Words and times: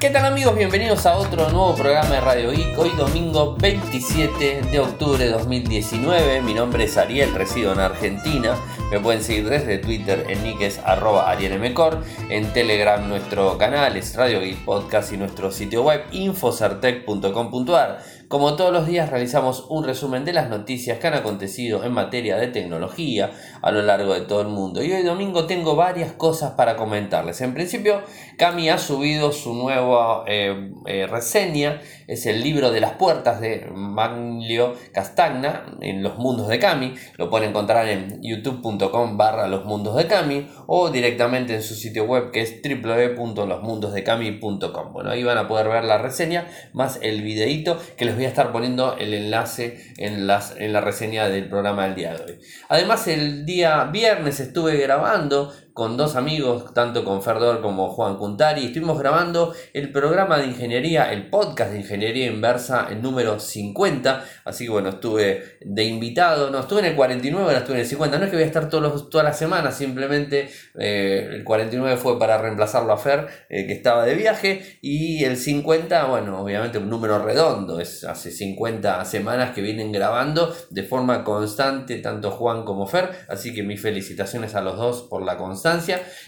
¿Qué 0.00 0.10
tal 0.10 0.26
amigos? 0.26 0.54
Bienvenidos 0.54 1.06
a 1.06 1.16
otro 1.16 1.50
nuevo 1.50 1.74
programa 1.74 2.08
de 2.10 2.20
Radio 2.20 2.52
Geek. 2.52 2.78
Hoy 2.78 2.90
domingo 2.96 3.56
27 3.56 4.62
de 4.70 4.78
octubre 4.78 5.24
de 5.24 5.32
2019. 5.32 6.40
Mi 6.42 6.54
nombre 6.54 6.84
es 6.84 6.96
Ariel, 6.96 7.34
resido 7.34 7.72
en 7.72 7.80
Argentina. 7.80 8.54
Me 8.92 9.00
pueden 9.00 9.24
seguir 9.24 9.48
desde 9.48 9.78
Twitter 9.78 10.24
en 10.28 10.44
nick 10.44 10.60
es 10.60 10.78
arroba 10.78 11.28
arielmcor. 11.28 12.04
En 12.30 12.52
Telegram 12.52 13.08
nuestro 13.08 13.58
canal 13.58 13.96
es 13.96 14.14
Radio 14.14 14.40
Geek 14.40 14.64
Podcast 14.64 15.12
y 15.12 15.16
nuestro 15.16 15.50
sitio 15.50 15.82
web 15.82 16.04
infocertec.com.ar. 16.12 17.98
Como 18.28 18.56
todos 18.56 18.70
los 18.74 18.86
días 18.86 19.08
realizamos 19.08 19.64
un 19.70 19.84
resumen 19.84 20.26
de 20.26 20.34
las 20.34 20.50
noticias 20.50 20.98
que 20.98 21.06
han 21.06 21.14
acontecido 21.14 21.82
en 21.82 21.92
materia 21.92 22.36
de 22.36 22.48
tecnología 22.48 23.30
a 23.62 23.70
lo 23.70 23.80
largo 23.80 24.12
de 24.12 24.20
todo 24.20 24.42
el 24.42 24.48
mundo. 24.48 24.82
Y 24.82 24.92
hoy 24.92 25.02
domingo 25.02 25.46
tengo 25.46 25.76
varias 25.76 26.12
cosas 26.12 26.50
para 26.50 26.76
comentarles. 26.76 27.40
En 27.40 27.54
principio, 27.54 28.02
Cami 28.36 28.68
ha 28.68 28.76
subido 28.76 29.32
su 29.32 29.54
nueva 29.54 30.24
eh, 30.26 30.72
eh, 30.84 31.06
reseña. 31.06 31.80
Es 32.08 32.24
el 32.24 32.42
libro 32.42 32.70
de 32.70 32.80
las 32.80 32.92
puertas 32.92 33.38
de 33.40 33.68
Manlio 33.70 34.74
Castagna 34.92 35.66
en 35.82 36.02
los 36.02 36.16
mundos 36.16 36.48
de 36.48 36.58
Cami. 36.58 36.94
Lo 37.18 37.28
pueden 37.28 37.50
encontrar 37.50 37.86
en 37.86 38.22
youtube.com 38.22 39.18
barra 39.18 39.46
los 39.46 39.66
mundos 39.66 39.94
de 39.94 40.06
Cami 40.06 40.48
o 40.66 40.88
directamente 40.88 41.54
en 41.54 41.62
su 41.62 41.74
sitio 41.74 42.04
web 42.04 42.30
que 42.30 42.40
es 42.40 42.62
www.losmundosdecami.com. 42.62 44.92
Bueno, 44.94 45.10
ahí 45.10 45.22
van 45.22 45.36
a 45.36 45.48
poder 45.48 45.68
ver 45.68 45.84
la 45.84 45.98
reseña 45.98 46.46
más 46.72 46.98
el 47.02 47.20
videito 47.20 47.78
que 47.98 48.06
les 48.06 48.14
voy 48.14 48.24
a 48.24 48.28
estar 48.28 48.52
poniendo 48.52 48.96
el 48.96 49.12
enlace 49.12 49.92
en, 49.98 50.26
las, 50.26 50.56
en 50.56 50.72
la 50.72 50.80
reseña 50.80 51.28
del 51.28 51.50
programa 51.50 51.84
del 51.84 51.94
día 51.94 52.14
de 52.14 52.24
hoy. 52.24 52.38
Además, 52.70 53.06
el 53.06 53.44
día 53.44 53.84
viernes 53.84 54.40
estuve 54.40 54.78
grabando 54.78 55.52
con 55.78 55.96
dos 55.96 56.16
amigos, 56.16 56.74
tanto 56.74 57.04
con 57.04 57.22
Ferdor 57.22 57.62
como 57.62 57.90
Juan 57.90 58.16
Cuntari. 58.16 58.66
Estuvimos 58.66 58.98
grabando 58.98 59.54
el 59.72 59.92
programa 59.92 60.36
de 60.36 60.46
ingeniería, 60.46 61.12
el 61.12 61.30
podcast 61.30 61.70
de 61.70 61.78
ingeniería 61.78 62.26
inversa, 62.26 62.88
el 62.90 63.00
número 63.00 63.38
50. 63.38 64.24
Así 64.44 64.64
que 64.64 64.70
bueno, 64.72 64.88
estuve 64.88 65.58
de 65.60 65.84
invitado, 65.84 66.50
no, 66.50 66.58
estuve 66.58 66.80
en 66.80 66.86
el 66.86 66.96
49, 66.96 67.44
ahora 67.44 67.58
estuve 67.58 67.76
en 67.76 67.82
el 67.82 67.86
50. 67.86 68.18
No 68.18 68.24
es 68.24 68.30
que 68.30 68.36
voy 68.36 68.42
a 68.42 68.46
estar 68.46 68.68
todos 68.68 69.08
todas 69.08 69.24
las 69.24 69.38
semanas, 69.38 69.76
simplemente 69.76 70.50
eh, 70.80 71.28
el 71.32 71.44
49 71.44 71.96
fue 71.96 72.18
para 72.18 72.38
reemplazarlo 72.38 72.92
a 72.92 72.98
Fer, 72.98 73.28
eh, 73.48 73.68
que 73.68 73.72
estaba 73.72 74.04
de 74.04 74.16
viaje. 74.16 74.80
Y 74.82 75.22
el 75.22 75.36
50, 75.36 76.06
bueno, 76.06 76.40
obviamente 76.40 76.78
un 76.78 76.90
número 76.90 77.20
redondo, 77.20 77.78
es 77.78 78.02
hace 78.02 78.32
50 78.32 79.04
semanas 79.04 79.54
que 79.54 79.62
vienen 79.62 79.92
grabando 79.92 80.52
de 80.70 80.82
forma 80.82 81.22
constante, 81.22 81.98
tanto 81.98 82.32
Juan 82.32 82.64
como 82.64 82.88
Fer. 82.88 83.10
Así 83.28 83.54
que 83.54 83.62
mis 83.62 83.80
felicitaciones 83.80 84.56
a 84.56 84.60
los 84.60 84.76
dos 84.76 85.02
por 85.02 85.22
la 85.22 85.36
constancia 85.36 85.67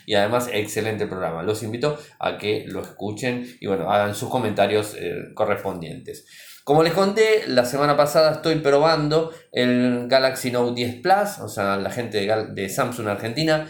y 0.07 0.15
además 0.15 0.49
excelente 0.53 1.07
programa. 1.07 1.43
Los 1.43 1.63
invito 1.63 1.99
a 2.19 2.39
que 2.39 2.65
lo 2.67 2.83
escuchen 2.83 3.47
y 3.61 3.67
bueno, 3.67 3.91
hagan 3.91 4.15
sus 4.15 4.29
comentarios 4.29 4.95
eh, 4.99 5.33
correspondientes. 5.35 6.27
Como 6.65 6.83
les 6.83 6.93
conté, 6.93 7.49
la 7.49 7.65
semana 7.65 7.97
pasada 7.97 8.33
estoy 8.33 8.57
probando 8.57 9.33
el 9.53 10.07
Galaxy 10.09 10.51
Note 10.51 10.75
10 10.75 11.03
Plus, 11.03 11.39
o 11.43 11.49
sea, 11.49 11.77
la 11.77 11.91
gente 11.91 12.19
de, 12.19 12.47
de 12.53 12.69
Samsung 12.69 13.09
Argentina 13.09 13.67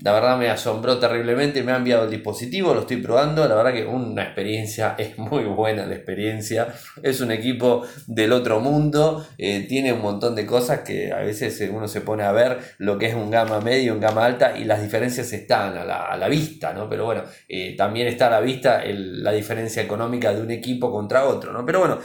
la 0.00 0.12
verdad 0.12 0.36
me 0.36 0.50
asombró 0.50 0.98
terriblemente, 0.98 1.62
me 1.62 1.72
ha 1.72 1.76
enviado 1.76 2.04
el 2.04 2.10
dispositivo, 2.10 2.74
lo 2.74 2.80
estoy 2.80 2.98
probando, 2.98 3.48
la 3.48 3.54
verdad 3.54 3.72
que 3.72 3.86
una 3.86 4.24
experiencia, 4.24 4.94
es 4.98 5.16
muy 5.16 5.44
buena 5.44 5.86
la 5.86 5.94
experiencia, 5.94 6.68
es 7.02 7.20
un 7.20 7.30
equipo 7.30 7.82
del 8.06 8.32
otro 8.32 8.60
mundo, 8.60 9.26
eh, 9.38 9.64
tiene 9.66 9.94
un 9.94 10.02
montón 10.02 10.34
de 10.34 10.44
cosas 10.44 10.80
que 10.80 11.12
a 11.12 11.20
veces 11.20 11.66
uno 11.72 11.88
se 11.88 12.02
pone 12.02 12.24
a 12.24 12.32
ver 12.32 12.58
lo 12.78 12.98
que 12.98 13.06
es 13.06 13.14
un 13.14 13.30
gama 13.30 13.60
medio, 13.60 13.94
un 13.94 14.00
gama 14.00 14.26
alta 14.26 14.58
y 14.58 14.64
las 14.64 14.82
diferencias 14.82 15.32
están 15.32 15.78
a 15.78 15.84
la, 15.84 16.26
vista, 16.28 16.72
¿no? 16.72 16.88
Pero 16.88 17.04
bueno, 17.04 17.22
eh, 17.48 17.76
también 17.76 18.08
está 18.08 18.26
a 18.26 18.30
la 18.30 18.40
vista 18.40 18.82
la 18.84 19.30
diferencia 19.30 19.80
económica 19.80 20.34
de 20.34 20.42
un 20.42 20.50
equipo 20.50 20.90
contra 20.90 21.24
otro, 21.24 21.52
¿no? 21.52 21.64
Pero 21.64 21.78
bueno, 21.78 21.98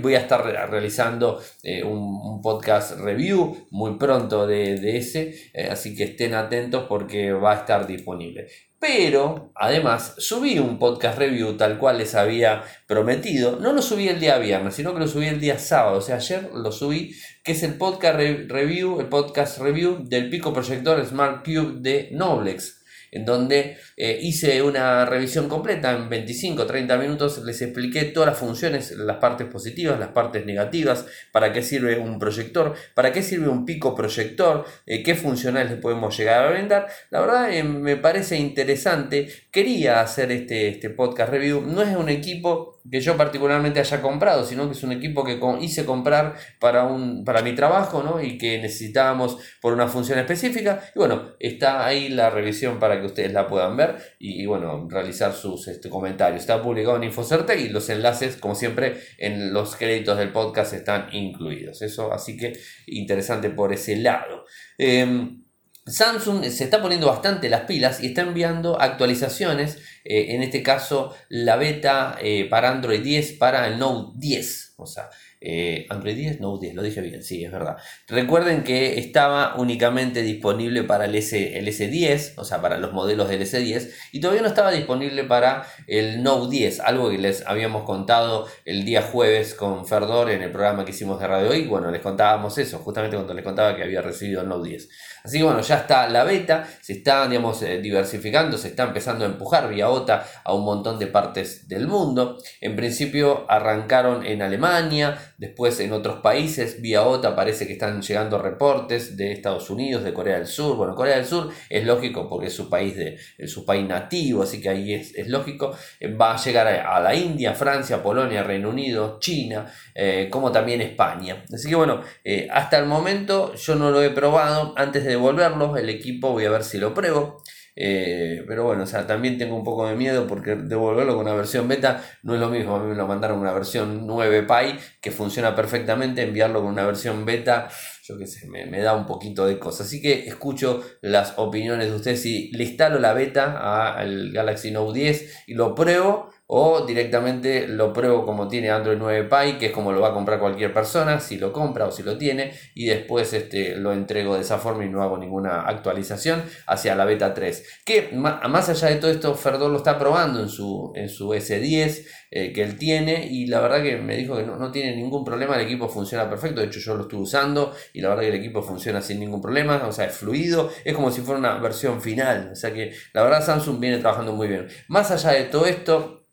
voy 0.00 0.14
a 0.14 0.20
estar 0.20 0.42
realizando 0.44 1.40
eh, 1.62 1.84
un, 1.84 2.40
podcast 2.42 2.98
review 3.00 3.66
muy 3.70 3.96
pronto 3.98 4.46
de, 4.46 4.78
de 4.78 4.96
ese, 4.98 5.34
así 5.70 5.94
que 5.96 6.04
estén 6.04 6.34
atentos 6.34 6.84
porque 6.88 7.35
va 7.40 7.52
a 7.52 7.56
estar 7.56 7.86
disponible. 7.86 8.48
Pero, 8.78 9.52
además, 9.54 10.14
subí 10.18 10.58
un 10.58 10.78
podcast 10.78 11.18
review 11.18 11.56
tal 11.56 11.78
cual 11.78 11.98
les 11.98 12.14
había 12.14 12.62
prometido. 12.86 13.58
No 13.58 13.72
lo 13.72 13.80
subí 13.80 14.08
el 14.08 14.20
día 14.20 14.38
viernes, 14.38 14.74
sino 14.74 14.92
que 14.92 15.00
lo 15.00 15.08
subí 15.08 15.26
el 15.26 15.40
día 15.40 15.58
sábado. 15.58 15.98
O 15.98 16.00
sea, 16.02 16.16
ayer 16.16 16.50
lo 16.52 16.70
subí, 16.70 17.14
que 17.42 17.52
es 17.52 17.62
el 17.62 17.78
podcast 17.78 18.18
review, 18.18 19.00
el 19.00 19.08
podcast 19.08 19.58
review 19.58 20.04
del 20.04 20.28
pico 20.28 20.52
proyector 20.52 21.04
Smart 21.04 21.44
Cube 21.44 21.80
de 21.80 22.10
Noblex 22.12 22.75
en 23.10 23.24
donde 23.24 23.76
eh, 23.96 24.18
hice 24.20 24.62
una 24.62 25.04
revisión 25.04 25.48
completa 25.48 25.92
en 25.92 26.08
25-30 26.08 26.98
minutos, 26.98 27.42
les 27.44 27.60
expliqué 27.62 28.04
todas 28.04 28.28
las 28.28 28.38
funciones, 28.38 28.92
las 28.92 29.16
partes 29.16 29.46
positivas, 29.46 29.98
las 29.98 30.10
partes 30.10 30.44
negativas, 30.44 31.06
para 31.32 31.52
qué 31.52 31.62
sirve 31.62 31.98
un 31.98 32.18
proyector, 32.18 32.74
para 32.94 33.12
qué 33.12 33.22
sirve 33.22 33.48
un 33.48 33.64
pico 33.64 33.94
proyector, 33.94 34.64
eh, 34.86 35.02
qué 35.02 35.14
funcionales 35.14 35.70
le 35.70 35.76
podemos 35.78 36.16
llegar 36.16 36.44
a 36.44 36.50
brindar. 36.50 36.86
La 37.10 37.20
verdad 37.20 37.52
eh, 37.52 37.62
me 37.62 37.96
parece 37.96 38.36
interesante, 38.36 39.28
quería 39.50 40.00
hacer 40.00 40.30
este, 40.32 40.68
este 40.68 40.90
podcast 40.90 41.30
review, 41.30 41.60
no 41.62 41.82
es 41.82 41.96
un 41.96 42.08
equipo 42.08 42.75
que 42.90 43.00
yo 43.00 43.16
particularmente 43.16 43.80
haya 43.80 44.00
comprado, 44.00 44.44
sino 44.44 44.66
que 44.66 44.72
es 44.72 44.82
un 44.82 44.92
equipo 44.92 45.24
que 45.24 45.38
hice 45.60 45.84
comprar 45.84 46.36
para, 46.58 46.84
un, 46.84 47.24
para 47.24 47.42
mi 47.42 47.54
trabajo 47.54 48.02
¿no? 48.02 48.22
y 48.22 48.38
que 48.38 48.58
necesitábamos 48.58 49.38
por 49.60 49.72
una 49.72 49.88
función 49.88 50.18
específica. 50.18 50.82
Y 50.94 50.98
bueno, 50.98 51.34
está 51.38 51.86
ahí 51.86 52.08
la 52.08 52.30
revisión 52.30 52.78
para 52.78 53.00
que 53.00 53.06
ustedes 53.06 53.32
la 53.32 53.46
puedan 53.46 53.76
ver 53.76 53.96
y, 54.18 54.46
bueno, 54.46 54.86
realizar 54.88 55.32
sus 55.32 55.68
este, 55.68 55.88
comentarios. 55.88 56.40
Está 56.40 56.62
publicado 56.62 56.96
en 56.96 57.04
Infocertec 57.04 57.58
y 57.60 57.68
los 57.68 57.88
enlaces, 57.88 58.36
como 58.36 58.54
siempre, 58.54 59.00
en 59.18 59.52
los 59.52 59.76
créditos 59.76 60.18
del 60.18 60.32
podcast 60.32 60.72
están 60.72 61.08
incluidos. 61.12 61.82
Eso, 61.82 62.12
así 62.12 62.36
que 62.36 62.52
interesante 62.86 63.50
por 63.50 63.72
ese 63.72 63.96
lado. 63.96 64.44
Em, 64.78 65.46
Samsung 65.86 66.44
se 66.44 66.64
está 66.64 66.82
poniendo 66.82 67.06
bastante 67.06 67.48
las 67.48 67.62
pilas 67.62 68.02
y 68.02 68.08
está 68.08 68.22
enviando 68.22 68.80
actualizaciones, 68.80 69.78
en 70.08 70.42
este 70.42 70.62
caso 70.62 71.14
la 71.28 71.56
beta 71.56 72.16
eh, 72.20 72.46
para 72.48 72.70
Android 72.70 73.02
10 73.02 73.32
para 73.34 73.66
el 73.66 73.78
Note 73.78 74.12
10. 74.16 74.74
O 74.76 74.86
sea, 74.86 75.10
eh, 75.48 75.86
Android 75.90 76.16
10, 76.16 76.40
Note 76.40 76.66
10, 76.66 76.74
lo 76.74 76.82
dije 76.82 77.00
bien, 77.00 77.22
sí, 77.22 77.44
es 77.44 77.52
verdad. 77.52 77.76
Recuerden 78.08 78.64
que 78.64 78.98
estaba 78.98 79.54
únicamente 79.56 80.22
disponible 80.22 80.82
para 80.82 81.04
el, 81.04 81.14
S, 81.14 81.56
el 81.56 81.68
S10, 81.68 82.32
o 82.36 82.44
sea, 82.44 82.60
para 82.60 82.78
los 82.78 82.92
modelos 82.92 83.28
del 83.28 83.42
S10, 83.42 83.92
y 84.10 84.20
todavía 84.20 84.42
no 84.42 84.48
estaba 84.48 84.72
disponible 84.72 85.22
para 85.22 85.64
el 85.86 86.24
Note 86.24 86.50
10, 86.50 86.80
algo 86.80 87.10
que 87.10 87.18
les 87.18 87.46
habíamos 87.46 87.84
contado 87.84 88.48
el 88.64 88.84
día 88.84 89.02
jueves 89.02 89.54
con 89.54 89.86
Ferdor 89.86 90.30
en 90.30 90.42
el 90.42 90.50
programa 90.50 90.84
que 90.84 90.90
hicimos 90.90 91.20
de 91.20 91.28
Radio 91.28 91.50
hoy. 91.50 91.62
Bueno, 91.62 91.92
les 91.92 92.02
contábamos 92.02 92.58
eso, 92.58 92.80
justamente 92.80 93.14
cuando 93.14 93.32
les 93.32 93.44
contaba 93.44 93.76
que 93.76 93.84
había 93.84 94.02
recibido 94.02 94.42
el 94.42 94.48
Note 94.48 94.68
10. 94.70 94.88
Así 95.22 95.38
que 95.38 95.44
bueno, 95.44 95.60
ya 95.60 95.76
está 95.76 96.08
la 96.08 96.24
beta, 96.24 96.68
se 96.80 96.94
está, 96.94 97.28
digamos, 97.28 97.62
eh, 97.62 97.78
diversificando, 97.78 98.58
se 98.58 98.68
está 98.68 98.82
empezando 98.82 99.24
a 99.24 99.28
empujar 99.28 99.68
vía 99.68 99.90
OTA 99.90 100.26
a 100.44 100.54
un 100.54 100.64
montón 100.64 100.98
de 100.98 101.06
partes 101.06 101.68
del 101.68 101.86
mundo. 101.86 102.38
En 102.60 102.74
principio 102.74 103.44
arrancaron 103.48 104.24
en 104.24 104.42
Alemania, 104.42 105.18
después 105.38 105.78
en 105.80 105.92
otros 105.92 106.20
países, 106.20 106.80
vía 106.80 107.02
OTA 107.02 107.36
parece 107.36 107.66
que 107.66 107.74
están 107.74 108.00
llegando 108.00 108.38
reportes 108.38 109.16
de 109.16 109.32
Estados 109.32 109.68
Unidos, 109.70 110.04
de 110.04 110.12
Corea 110.14 110.36
del 110.36 110.46
Sur. 110.46 110.76
Bueno, 110.76 110.94
Corea 110.94 111.16
del 111.16 111.26
Sur 111.26 111.50
es 111.68 111.84
lógico 111.84 112.28
porque 112.28 112.46
es 112.46 112.54
su 112.54 112.70
país, 112.70 112.96
de, 112.96 113.18
su 113.46 113.64
país 113.64 113.86
nativo, 113.86 114.42
así 114.42 114.60
que 114.60 114.68
ahí 114.68 114.94
es, 114.94 115.28
lógico. 115.28 115.76
Eh, 116.00 116.12
va 116.12 116.34
a 116.34 116.42
llegar 116.42 116.66
a, 116.66 117.00
la 117.00 117.14
India, 117.14 117.54
Francia, 117.54 118.02
Polonia, 118.02 118.42
Reino 118.42 118.70
Unido, 118.70 119.18
China, 119.20 119.66
eh, 119.94 120.28
como 120.30 120.50
también 120.52 120.80
España. 120.80 121.44
Así 121.52 121.68
que 121.68 121.74
bueno, 121.74 122.02
hasta 122.50 122.78
el 122.78 122.86
momento 122.86 123.54
yo 123.54 123.74
no 123.74 123.90
lo 123.90 124.02
he 124.02 124.10
probado. 124.10 124.74
Antes 124.76 125.04
de 125.04 125.10
devolverlo, 125.10 125.76
el 125.76 125.88
equipo 125.88 126.32
voy 126.32 126.44
a 126.44 126.50
ver 126.50 126.64
si 126.64 126.78
lo 126.78 126.94
pruebo. 126.94 127.42
Eh, 127.78 128.42
pero 128.48 128.64
bueno, 128.64 128.84
o 128.84 128.86
sea, 128.86 129.06
también 129.06 129.36
tengo 129.36 129.54
un 129.54 129.62
poco 129.62 129.86
de 129.86 129.94
miedo 129.94 130.26
porque 130.26 130.56
devolverlo 130.56 131.14
con 131.14 131.26
una 131.26 131.34
versión 131.34 131.68
beta 131.68 132.02
no 132.22 132.34
es 132.34 132.40
lo 132.40 132.48
mismo. 132.48 132.74
A 132.74 132.80
mí 132.80 132.88
me 132.88 132.94
lo 132.94 133.06
mandaron 133.06 133.38
una 133.38 133.52
versión 133.52 134.06
9 134.06 134.44
Pi 134.44 134.78
que 135.00 135.10
funciona 135.10 135.54
perfectamente. 135.54 136.22
Enviarlo 136.22 136.62
con 136.62 136.72
una 136.72 136.86
versión 136.86 137.26
beta, 137.26 137.68
yo 138.02 138.16
qué 138.16 138.26
sé, 138.26 138.48
me, 138.48 138.80
da 138.80 138.94
un 138.94 139.06
poquito 139.06 139.46
de 139.46 139.58
cosas. 139.58 139.88
Así 139.88 140.00
que 140.00 140.26
escucho 140.26 140.82
las 141.02 141.34
opiniones 141.36 141.90
de 141.90 141.96
ustedes. 141.96 142.22
Si 142.22 142.50
le 142.52 142.64
instalo 142.64 142.98
la 142.98 143.12
beta 143.12 143.92
al 143.94 144.32
Galaxy 144.32 144.70
Note 144.70 144.98
10 144.98 145.44
y 145.48 145.54
lo 145.54 145.74
pruebo 145.74 146.30
o 146.48 146.86
directamente 146.86 147.66
lo 147.66 147.92
pruebo 147.92 148.24
como 148.24 148.46
tiene 148.48 148.70
Android 148.70 148.98
9 148.98 149.28
Pie, 149.28 149.58
que 149.58 149.66
es 149.66 149.72
como 149.72 149.92
lo 149.92 150.00
va 150.00 150.08
a 150.08 150.14
comprar 150.14 150.38
cualquier 150.38 150.72
persona, 150.72 151.18
si 151.18 151.38
lo 151.38 151.52
compra 151.52 151.86
o 151.86 151.90
si 151.90 152.02
lo 152.02 152.16
tiene, 152.16 152.52
y 152.74 152.86
después 152.86 153.32
este, 153.32 153.76
lo 153.76 153.92
entrego 153.92 154.34
de 154.34 154.42
esa 154.42 154.58
forma 154.58 154.84
y 154.84 154.88
no 154.88 155.02
hago 155.02 155.18
ninguna 155.18 155.62
actualización 155.62 156.44
hacia 156.66 156.94
la 156.94 157.04
beta 157.04 157.34
3. 157.34 157.80
Que 157.84 158.10
más 158.12 158.68
allá 158.68 158.88
de 158.88 158.96
todo 158.96 159.10
esto, 159.10 159.34
Ferdor 159.34 159.70
lo 159.70 159.78
está 159.78 159.98
probando 159.98 160.40
en 160.40 160.48
su, 160.48 160.92
en 160.94 161.08
su 161.08 161.30
S10 161.30 162.06
eh, 162.30 162.52
que 162.52 162.62
él 162.62 162.76
tiene, 162.76 163.26
y 163.26 163.46
la 163.46 163.60
verdad 163.60 163.82
que 163.82 163.96
me 163.96 164.16
dijo 164.16 164.36
que 164.36 164.42
no, 164.42 164.56
no, 164.56 164.70
tiene 164.70 164.96
ningún 164.96 165.24
problema, 165.24 165.56
el 165.56 165.62
equipo 165.62 165.88
funciona 165.88 166.28
perfecto, 166.28 166.60
de 166.60 166.66
hecho 166.66 166.80
yo 166.80 166.94
lo 166.94 167.02
estuve 167.02 167.22
usando, 167.22 167.72
y 167.92 168.00
la 168.00 168.08
verdad 168.08 168.22
que 168.22 168.28
el 168.28 168.34
equipo 168.34 168.62
funciona 168.62 169.00
sin 169.00 169.20
ningún 169.20 169.40
problema, 169.40 169.82
o 169.86 169.92
sea, 169.92 170.06
es 170.06 170.16
fluido, 170.16 170.70
es 170.84 170.94
como 170.94 171.10
si 171.10 171.20
fuera 171.22 171.38
una 171.38 171.58
versión 171.58 172.00
final, 172.00 172.50
o 172.52 172.56
sea 172.56 172.72
que 172.72 172.92
la 173.12 173.22
verdad 173.22 173.44
Samsung 173.44 173.78
viene 173.80 173.98
trabajando 173.98 174.32
muy 174.32 174.48
bien. 174.48 174.66
Más 174.88 175.10
allá 175.10 175.30
de 175.30 175.44
todo 175.44 175.66
esto, 175.66 176.25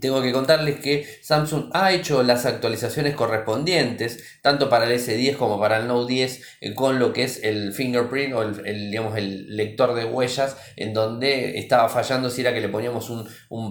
tengo 0.00 0.20
que 0.20 0.32
contarles 0.32 0.80
que 0.80 1.06
Samsung 1.22 1.70
ha 1.72 1.92
hecho 1.92 2.22
las 2.22 2.44
actualizaciones 2.44 3.14
correspondientes, 3.14 4.22
tanto 4.42 4.68
para 4.68 4.84
el 4.84 4.98
S10 4.98 5.36
como 5.36 5.58
para 5.58 5.78
el 5.78 5.88
Note 5.88 6.12
10, 6.12 6.42
eh, 6.60 6.74
con 6.74 6.98
lo 6.98 7.12
que 7.12 7.24
es 7.24 7.42
el 7.42 7.72
fingerprint 7.72 8.34
o 8.34 8.42
el, 8.42 8.90
digamos, 8.90 9.16
el 9.16 9.56
lector 9.56 9.94
de 9.94 10.04
huellas, 10.04 10.56
en 10.76 10.92
donde 10.92 11.58
estaba 11.58 11.88
fallando 11.88 12.28
si 12.28 12.42
era 12.42 12.52
que 12.52 12.60
le 12.60 12.68
poníamos 12.68 13.10
un, 13.10 13.28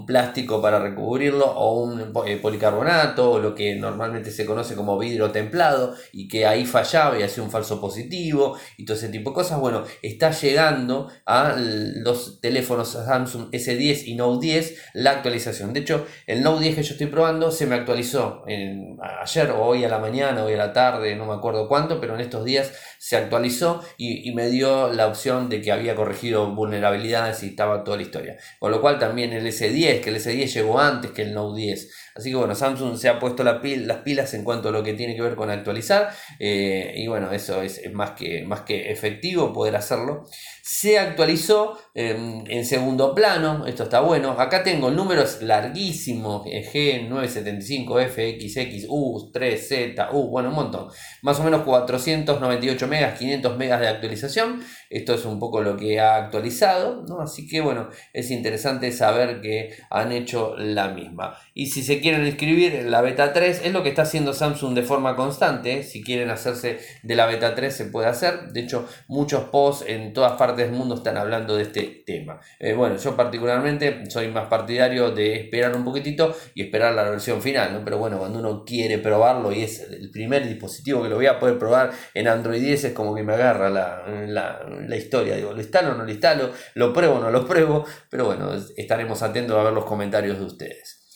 plástico 0.07 0.61
para 0.61 0.79
recubrirlo 0.79 1.45
o 1.45 1.81
un 1.81 2.13
eh, 2.25 2.37
policarbonato 2.37 3.31
o 3.31 3.39
lo 3.39 3.55
que 3.55 3.75
normalmente 3.75 4.31
se 4.31 4.45
conoce 4.45 4.75
como 4.75 4.97
vidrio 4.97 5.31
templado 5.31 5.95
y 6.13 6.27
que 6.27 6.45
ahí 6.45 6.65
fallaba 6.65 7.17
y 7.19 7.23
hacía 7.23 7.43
un 7.43 7.51
falso 7.51 7.81
positivo 7.81 8.57
y 8.77 8.85
todo 8.85 8.95
ese 8.95 9.09
tipo 9.09 9.31
de 9.31 9.35
cosas. 9.35 9.59
Bueno, 9.59 9.83
está 10.01 10.31
llegando 10.31 11.09
a 11.25 11.55
los 11.57 12.39
teléfonos 12.41 12.89
Samsung 12.89 13.49
S10 13.51 14.03
y 14.05 14.15
Note 14.15 14.45
10 14.45 14.75
la 14.93 15.11
actualización. 15.11 15.73
De 15.73 15.81
hecho, 15.81 16.06
el 16.25 16.43
Note 16.43 16.63
10 16.63 16.75
que 16.75 16.83
yo 16.83 16.91
estoy 16.93 17.07
probando 17.07 17.51
se 17.51 17.65
me 17.65 17.75
actualizó 17.75 18.43
ayer 19.21 19.51
o 19.51 19.61
hoy 19.61 19.83
a 19.83 19.89
la 19.89 19.99
mañana, 19.99 20.43
hoy 20.43 20.53
a 20.53 20.57
la 20.57 20.73
tarde, 20.73 21.15
no 21.15 21.25
me 21.25 21.33
acuerdo 21.33 21.67
cuánto, 21.67 21.99
pero 21.99 22.15
en 22.15 22.21
estos 22.21 22.45
días 22.45 22.73
se 22.99 23.17
actualizó 23.17 23.83
y, 23.97 24.33
me 24.37 24.49
dio 24.49 24.93
la 24.93 25.07
opción 25.07 25.49
de 25.49 25.61
que 25.61 25.71
había 25.71 25.95
corregido 25.95 26.53
vulnerabilidades 26.53 27.41
y 27.43 27.47
estaba 27.47 27.83
toda 27.83 27.97
la 27.97 28.03
historia. 28.03 28.37
Con 28.59 28.71
lo 28.71 28.81
cual 28.81 28.99
también 28.99 29.33
el 29.33 29.47
S10, 29.47 30.01
que 30.01 30.09
el 30.09 30.17
S10 30.17 30.53
llegó 30.53 30.79
antes 30.79 31.11
que 31.11 31.23
el 31.23 31.33
Note 31.33 31.59
10. 31.59 32.06
Así 32.17 32.31
que 32.31 32.35
bueno, 32.35 32.55
Samsung 32.55 32.97
se 32.97 33.09
ha 33.09 33.19
puesto 33.19 33.43
las 33.43 33.61
pilas 33.61 34.33
en 34.33 34.43
cuanto 34.43 34.69
a 34.69 34.71
lo 34.71 34.81
que 34.81 34.93
tiene 34.93 35.15
que 35.15 35.21
ver 35.21 35.35
con 35.35 35.49
actualizar. 35.51 36.09
Eh, 36.39 36.93
y 36.97 37.07
bueno, 37.07 37.31
eso 37.31 37.61
es, 37.61 37.81
más, 37.93 38.11
que, 38.11 38.43
más 38.43 38.61
que 38.61 38.91
efectivo 38.91 39.53
poder 39.53 39.75
hacerlo. 39.75 40.25
Se 40.63 40.99
actualizó 40.99 41.77
en 41.93 42.65
segundo 42.65 43.15
plano, 43.15 43.65
esto 43.65 43.83
está 43.83 44.01
bueno. 44.01 44.31
Acá 44.31 44.63
tengo 44.63 44.91
números 44.91 45.41
larguísimos, 45.41 46.45
G975, 46.45 48.07
FXX, 48.07 48.85
U, 48.89 49.31
3Z, 49.33 50.09
U, 50.11 50.29
bueno, 50.29 50.49
un 50.49 50.55
montón. 50.55 50.87
Más 51.21 51.39
o 51.39 51.43
menos 51.43 51.61
498 51.61 52.87
megas, 52.87 53.17
500 53.17 53.57
megas 53.57 53.79
de 53.79 53.87
actualización. 53.87 54.61
Esto 54.89 55.13
es 55.13 55.25
un 55.25 55.39
poco 55.39 55.61
lo 55.61 55.77
que 55.77 55.99
ha 55.99 56.15
actualizado, 56.15 57.03
¿no? 57.07 57.21
Así 57.21 57.47
que 57.47 57.61
bueno, 57.61 57.89
es 58.13 58.31
interesante 58.31 58.91
saber 58.91 59.41
que 59.41 59.71
han 59.89 60.11
hecho 60.11 60.55
la 60.57 60.89
misma. 60.89 61.37
Y 61.53 61.67
si 61.67 61.83
se 61.83 62.01
quieren 62.07 62.25
inscribir 62.25 62.73
en 62.73 62.89
la 62.89 63.01
beta 63.01 63.33
3, 63.33 63.63
es 63.65 63.73
lo 63.73 63.83
que 63.83 63.89
está 63.89 64.03
haciendo 64.03 64.31
Samsung 64.31 64.73
de 64.73 64.81
forma 64.81 65.17
constante. 65.17 65.83
Si 65.83 66.01
quieren 66.01 66.29
hacerse 66.29 66.79
de 67.03 67.15
la 67.15 67.25
beta 67.25 67.53
3 67.53 67.75
se 67.75 67.85
puede 67.87 68.07
hacer. 68.07 68.53
De 68.53 68.61
hecho, 68.61 68.87
muchos 69.09 69.43
posts 69.49 69.83
en 69.89 70.13
todas 70.13 70.37
partes 70.37 70.69
del 70.69 70.71
mundo 70.71 70.95
están 70.95 71.17
hablando 71.17 71.57
de 71.57 71.63
este 71.63 72.03
tema. 72.05 72.39
Eh, 72.59 72.73
bueno, 72.75 72.95
yo 72.95 73.17
particularmente 73.17 74.09
soy 74.09 74.29
más 74.29 74.47
partidario 74.47 75.11
de 75.11 75.35
esperar 75.35 75.75
un 75.75 75.83
poquitito 75.83 76.33
y 76.55 76.61
esperar 76.61 76.93
la 76.93 77.09
versión 77.09 77.41
final. 77.41 77.81
Pero 77.83 77.97
bueno, 77.97 78.19
cuando 78.19 78.39
uno 78.39 78.63
quiere 78.63 78.99
probarlo 78.99 79.51
y 79.51 79.63
es 79.63 79.81
el 79.81 80.09
primer 80.09 80.47
dispositivo 80.47 81.03
que 81.03 81.09
lo 81.09 81.15
voy 81.15 81.25
a 81.25 81.37
poder 81.39 81.59
probar 81.59 81.91
en 82.13 82.29
Android 82.29 82.61
10 82.61 82.85
es 82.85 82.93
como 82.93 83.13
que 83.13 83.23
me 83.23 83.33
agarra 83.33 83.69
la, 83.69 84.05
la, 84.87 84.95
historia. 84.95 85.35
Digo, 85.35 85.51
¿lo 85.51 85.59
instalo 85.59 85.91
o 85.91 85.95
no 85.95 86.05
lo 86.05 86.09
instalo? 86.09 86.51
¿Lo 86.75 86.93
pruebo 86.93 87.15
o 87.15 87.19
no 87.19 87.31
lo 87.31 87.45
pruebo? 87.45 87.85
Pero 88.09 88.23
bueno, 88.23 88.51
estaremos 88.77 89.21
atentos 89.23 89.57
a 89.57 89.63
ver 89.63 89.73
los 89.73 89.83
comentarios 89.83 90.39
de 90.39 90.45
ustedes. 90.45 91.06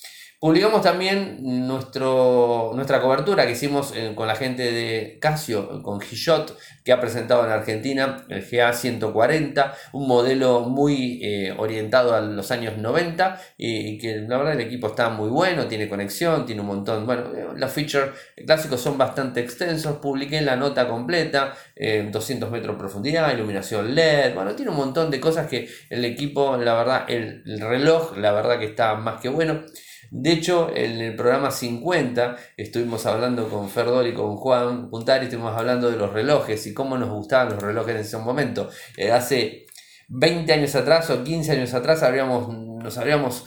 Publicamos 0.41 0.81
también 0.81 1.38
nuestro, 1.67 2.71
nuestra 2.73 2.99
cobertura 2.99 3.45
que 3.45 3.51
hicimos 3.51 3.93
eh, 3.95 4.13
con 4.15 4.25
la 4.25 4.33
gente 4.33 4.71
de 4.71 5.19
Casio, 5.21 5.83
con 5.83 6.01
Gillot, 6.01 6.57
que 6.83 6.91
ha 6.91 6.99
presentado 6.99 7.45
en 7.45 7.51
Argentina 7.51 8.25
el 8.27 8.43
GA140, 8.43 9.71
un 9.93 10.07
modelo 10.07 10.61
muy 10.61 11.19
eh, 11.23 11.53
orientado 11.55 12.15
a 12.15 12.21
los 12.21 12.49
años 12.49 12.79
90 12.79 13.39
y, 13.55 13.99
que 13.99 14.15
la 14.27 14.39
verdad 14.39 14.53
el 14.53 14.61
equipo 14.61 14.88
está 14.88 15.09
muy 15.09 15.29
bueno, 15.29 15.67
tiene 15.67 15.88
conexión, 15.88 16.47
tiene 16.47 16.61
un 16.61 16.67
montón, 16.69 17.05
bueno, 17.05 17.25
eh, 17.35 17.45
los 17.55 17.71
features 17.71 18.09
clásicos 18.44 18.81
son 18.81 18.97
bastante 18.97 19.41
extensos, 19.41 19.97
publiqué 19.97 20.41
la 20.41 20.55
nota 20.55 20.87
completa, 20.87 21.53
200 21.77 22.49
metros 22.49 22.75
de 22.75 22.79
profundidad, 22.79 23.31
iluminación 23.31 23.94
LED, 23.94 24.33
bueno, 24.33 24.55
tiene 24.55 24.71
un 24.71 24.77
montón 24.77 25.11
de 25.11 25.19
cosas 25.19 25.45
que 25.45 25.69
el 25.91 26.03
equipo, 26.03 26.57
la 26.57 26.73
verdad, 26.73 27.05
el 27.09 27.44
reloj, 27.61 28.17
la 28.17 28.31
verdad 28.31 28.57
que 28.57 28.65
está 28.65 28.95
más 28.95 29.21
que 29.21 29.29
bueno. 29.29 29.65
De 30.13 30.33
hecho, 30.33 30.69
en 30.75 30.99
el 30.99 31.15
programa 31.15 31.51
50 31.51 32.35
estuvimos 32.57 33.05
hablando 33.05 33.47
con 33.47 33.69
Ferdol 33.69 34.07
y 34.07 34.13
con 34.13 34.35
Juan 34.35 34.89
Puntari, 34.89 35.27
estuvimos 35.27 35.57
hablando 35.57 35.89
de 35.89 35.95
los 35.95 36.11
relojes 36.11 36.67
y 36.67 36.73
cómo 36.73 36.97
nos 36.97 37.09
gustaban 37.09 37.53
los 37.53 37.63
relojes 37.63 37.95
en 37.95 38.01
ese 38.01 38.17
momento. 38.17 38.69
Eh, 38.97 39.09
hace 39.09 39.67
20 40.09 40.51
años 40.51 40.75
atrás 40.75 41.09
o 41.11 41.23
15 41.23 41.53
años 41.53 41.73
atrás 41.73 42.03
habríamos 42.03 42.45
nos 42.83 42.97
habríamos 42.97 43.45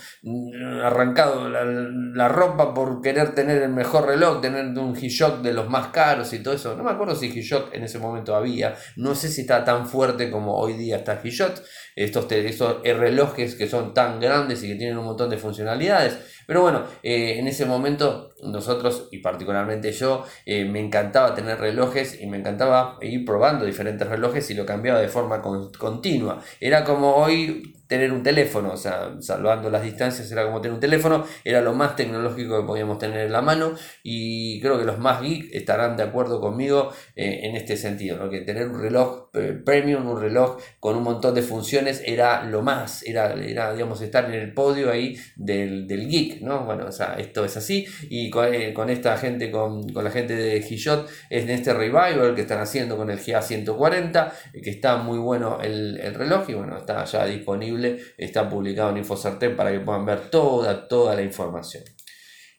arrancado 0.82 1.48
la, 1.48 2.28
ropa 2.28 2.74
por 2.74 3.00
querer 3.00 3.34
tener 3.34 3.62
el 3.62 3.70
mejor 3.70 4.06
reloj, 4.06 4.40
tener 4.40 4.66
un 4.78 4.94
G-Shock 4.94 5.42
de 5.42 5.52
los 5.52 5.68
más 5.68 5.88
caros 5.88 6.32
y 6.32 6.42
todo 6.42 6.54
eso. 6.54 6.76
No 6.76 6.84
me 6.84 6.90
acuerdo 6.90 7.14
si 7.14 7.30
G-Shock 7.30 7.74
en 7.74 7.84
ese 7.84 7.98
momento 7.98 8.34
había, 8.34 8.74
no 8.96 9.14
sé 9.14 9.28
si 9.28 9.42
está 9.42 9.64
tan 9.64 9.86
fuerte 9.86 10.30
como 10.30 10.56
hoy 10.56 10.74
día 10.74 10.96
está 10.96 11.22
G-Shock, 11.22 11.60
estos, 11.96 12.30
estos 12.30 12.82
relojes 12.82 13.54
que 13.54 13.66
son 13.66 13.94
tan 13.94 14.20
grandes 14.20 14.62
y 14.62 14.68
que 14.68 14.74
tienen 14.76 14.98
un 14.98 15.04
montón 15.04 15.30
de 15.30 15.38
funcionalidades. 15.38 16.33
Pero 16.46 16.62
bueno, 16.62 16.84
eh, 17.02 17.38
en 17.38 17.46
ese 17.46 17.66
momento 17.66 18.30
nosotros 18.42 19.08
y 19.10 19.18
particularmente 19.18 19.92
yo 19.92 20.24
eh, 20.44 20.64
me 20.64 20.80
encantaba 20.80 21.34
tener 21.34 21.58
relojes 21.58 22.20
y 22.20 22.26
me 22.26 22.38
encantaba 22.38 22.98
ir 23.00 23.24
probando 23.24 23.64
diferentes 23.64 24.06
relojes 24.06 24.50
y 24.50 24.54
lo 24.54 24.66
cambiaba 24.66 25.00
de 25.00 25.08
forma 25.08 25.40
continua. 25.42 26.42
Era 26.60 26.84
como 26.84 27.14
hoy 27.16 27.74
tener 27.86 28.12
un 28.12 28.22
teléfono, 28.22 28.72
o 28.72 28.76
sea, 28.76 29.14
salvando 29.20 29.70
las 29.70 29.82
distancias 29.82 30.30
era 30.32 30.44
como 30.44 30.60
tener 30.60 30.74
un 30.74 30.80
teléfono, 30.80 31.24
era 31.44 31.60
lo 31.60 31.74
más 31.74 31.96
tecnológico 31.96 32.60
que 32.60 32.66
podíamos 32.66 32.98
tener 32.98 33.26
en 33.26 33.32
la 33.32 33.42
mano 33.42 33.74
y 34.02 34.58
creo 34.60 34.78
que 34.78 34.84
los 34.84 34.98
más 34.98 35.20
geek 35.20 35.54
estarán 35.54 35.96
de 35.96 36.02
acuerdo 36.02 36.40
conmigo 36.40 36.92
eh, 37.14 37.40
en 37.42 37.56
este 37.56 37.76
sentido, 37.76 38.28
que 38.30 38.40
tener 38.40 38.68
un 38.68 38.80
reloj 38.80 39.30
premium, 39.64 40.08
un 40.08 40.20
reloj 40.20 40.58
con 40.80 40.96
un 40.96 41.02
montón 41.02 41.34
de 41.34 41.42
funciones 41.42 42.02
era 42.04 42.44
lo 42.44 42.62
más, 42.62 43.02
era, 43.02 43.34
era 43.34 43.72
digamos, 43.72 44.00
estar 44.00 44.24
en 44.26 44.34
el 44.34 44.54
podio 44.54 44.90
ahí 44.90 45.16
del, 45.36 45.86
geek, 45.86 46.33
¿no? 46.42 46.64
Bueno, 46.64 46.86
o 46.86 46.92
sea, 46.92 47.14
esto 47.18 47.44
es 47.44 47.56
así 47.56 47.86
y 48.10 48.30
eh, 48.36 48.72
con, 48.74 48.90
esta 48.90 49.16
gente, 49.16 49.50
con, 49.50 49.86
la 49.94 50.10
gente 50.10 50.34
de 50.34 50.62
Gillot, 50.62 51.08
es 51.30 51.44
en 51.44 51.50
este 51.50 51.74
revival 51.74 52.34
que 52.34 52.42
están 52.42 52.60
haciendo 52.60 52.96
con 52.96 53.10
el 53.10 53.18
GA140, 53.18 54.32
que 54.62 54.70
está 54.70 54.96
muy 54.96 55.18
bueno 55.18 55.60
el, 55.60 55.98
el 56.00 56.14
reloj 56.14 56.48
y 56.48 56.54
bueno, 56.54 56.78
está 56.78 57.04
ya 57.04 57.26
disponible 57.26 57.98
está 58.18 58.48
publicado 58.48 58.90
en 58.90 58.98
InfoCertec 58.98 59.56
para 59.56 59.72
que 59.72 59.80
puedan 59.80 60.04
ver 60.04 60.30
toda, 60.30 60.88
toda 60.88 61.14
la 61.14 61.22
información. 61.22 61.84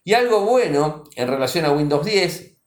Y 0.04 0.14
algo 0.14 0.42
bueno 0.42 1.04
en 1.16 1.28
relación 1.28 1.66
a 1.66 1.72
Windows 1.72 2.06
10, 2.06 2.58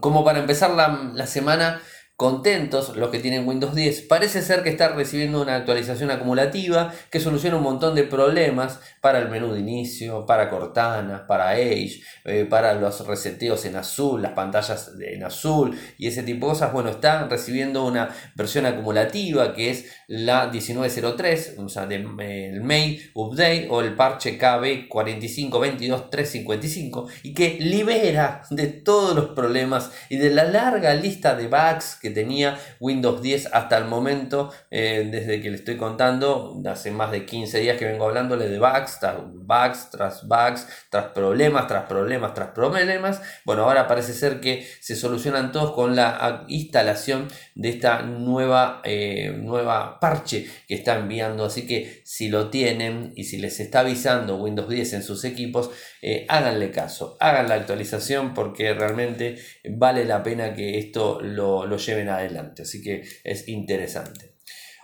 como 0.00 0.24
para 0.24 0.38
empezar 0.38 0.70
la, 0.70 1.10
la 1.14 1.26
semana 1.26 1.82
contentos 2.18 2.94
los 2.96 3.08
que 3.10 3.20
tienen 3.20 3.46
Windows 3.46 3.76
10. 3.76 4.02
Parece 4.02 4.42
ser 4.42 4.64
que 4.64 4.70
está 4.70 4.88
recibiendo 4.88 5.40
una 5.40 5.54
actualización 5.54 6.10
acumulativa 6.10 6.92
que 7.12 7.20
soluciona 7.20 7.58
un 7.58 7.62
montón 7.62 7.94
de 7.94 8.02
problemas 8.02 8.80
para 9.00 9.20
el 9.20 9.28
menú 9.28 9.52
de 9.52 9.60
inicio, 9.60 10.26
para 10.26 10.50
Cortana, 10.50 11.28
para 11.28 11.56
Edge, 11.56 12.02
eh, 12.24 12.44
para 12.44 12.74
los 12.74 13.06
reseteos 13.06 13.64
en 13.66 13.76
azul, 13.76 14.20
las 14.20 14.32
pantallas 14.32 14.90
en 15.00 15.22
azul 15.22 15.78
y 15.96 16.08
ese 16.08 16.24
tipo 16.24 16.46
de 16.46 16.54
cosas. 16.54 16.72
Bueno, 16.72 16.90
está 16.90 17.28
recibiendo 17.28 17.86
una 17.86 18.08
versión 18.34 18.66
acumulativa 18.66 19.54
que 19.54 19.70
es 19.70 19.84
la 20.08 20.48
1903, 20.48 21.54
o 21.58 21.68
sea, 21.68 21.86
del 21.86 22.04
May 22.04 23.12
Update 23.14 23.68
o 23.70 23.80
el 23.80 23.94
parche 23.94 24.36
KB 24.36 24.88
4522355 24.88 27.06
y 27.22 27.32
que 27.32 27.58
libera 27.60 28.42
de 28.50 28.66
todos 28.66 29.14
los 29.14 29.26
problemas 29.36 29.92
y 30.08 30.16
de 30.16 30.30
la 30.30 30.42
larga 30.42 30.94
lista 30.94 31.36
de 31.36 31.46
bugs 31.46 31.94
que 31.94 32.07
tenía 32.10 32.58
Windows 32.80 33.22
10 33.22 33.50
hasta 33.52 33.78
el 33.78 33.84
momento, 33.84 34.52
eh, 34.70 35.08
desde 35.10 35.40
que 35.40 35.50
le 35.50 35.56
estoy 35.56 35.76
contando, 35.76 36.60
hace 36.66 36.90
más 36.90 37.10
de 37.10 37.24
15 37.24 37.60
días 37.60 37.78
que 37.78 37.84
vengo 37.84 38.06
hablándole 38.06 38.48
de 38.48 38.58
bugs, 38.58 38.98
tras 39.00 39.16
bugs, 39.20 39.90
tras 39.90 40.26
bugs, 40.26 40.66
tras 40.90 41.06
problemas, 41.06 41.66
tras 41.66 41.86
problemas, 41.86 42.34
tras 42.34 42.48
problemas. 42.48 43.20
Bueno, 43.44 43.64
ahora 43.64 43.86
parece 43.86 44.12
ser 44.12 44.40
que 44.40 44.66
se 44.80 44.96
solucionan 44.96 45.52
todos 45.52 45.72
con 45.72 45.96
la 45.96 46.44
instalación 46.48 47.28
de 47.54 47.68
esta 47.70 48.02
nueva, 48.02 48.80
eh, 48.84 49.32
nueva 49.36 49.98
parche 50.00 50.46
que 50.66 50.74
está 50.74 50.98
enviando. 50.98 51.44
Así 51.44 51.66
que 51.66 52.02
si 52.04 52.28
lo 52.28 52.50
tienen 52.50 53.12
y 53.16 53.24
si 53.24 53.38
les 53.38 53.60
está 53.60 53.80
avisando 53.80 54.36
Windows 54.36 54.68
10 54.68 54.92
en 54.94 55.02
sus 55.02 55.24
equipos, 55.24 55.70
eh, 56.00 56.26
háganle 56.28 56.70
caso, 56.70 57.16
hagan 57.20 57.48
la 57.48 57.56
actualización 57.56 58.34
porque 58.34 58.72
realmente 58.72 59.36
vale 59.68 60.04
la 60.04 60.22
pena 60.22 60.54
que 60.54 60.78
esto 60.78 61.20
lo, 61.20 61.66
lo 61.66 61.78
adelante. 62.06 62.62
Así 62.62 62.82
que 62.82 63.02
es 63.24 63.48
interesante. 63.48 64.38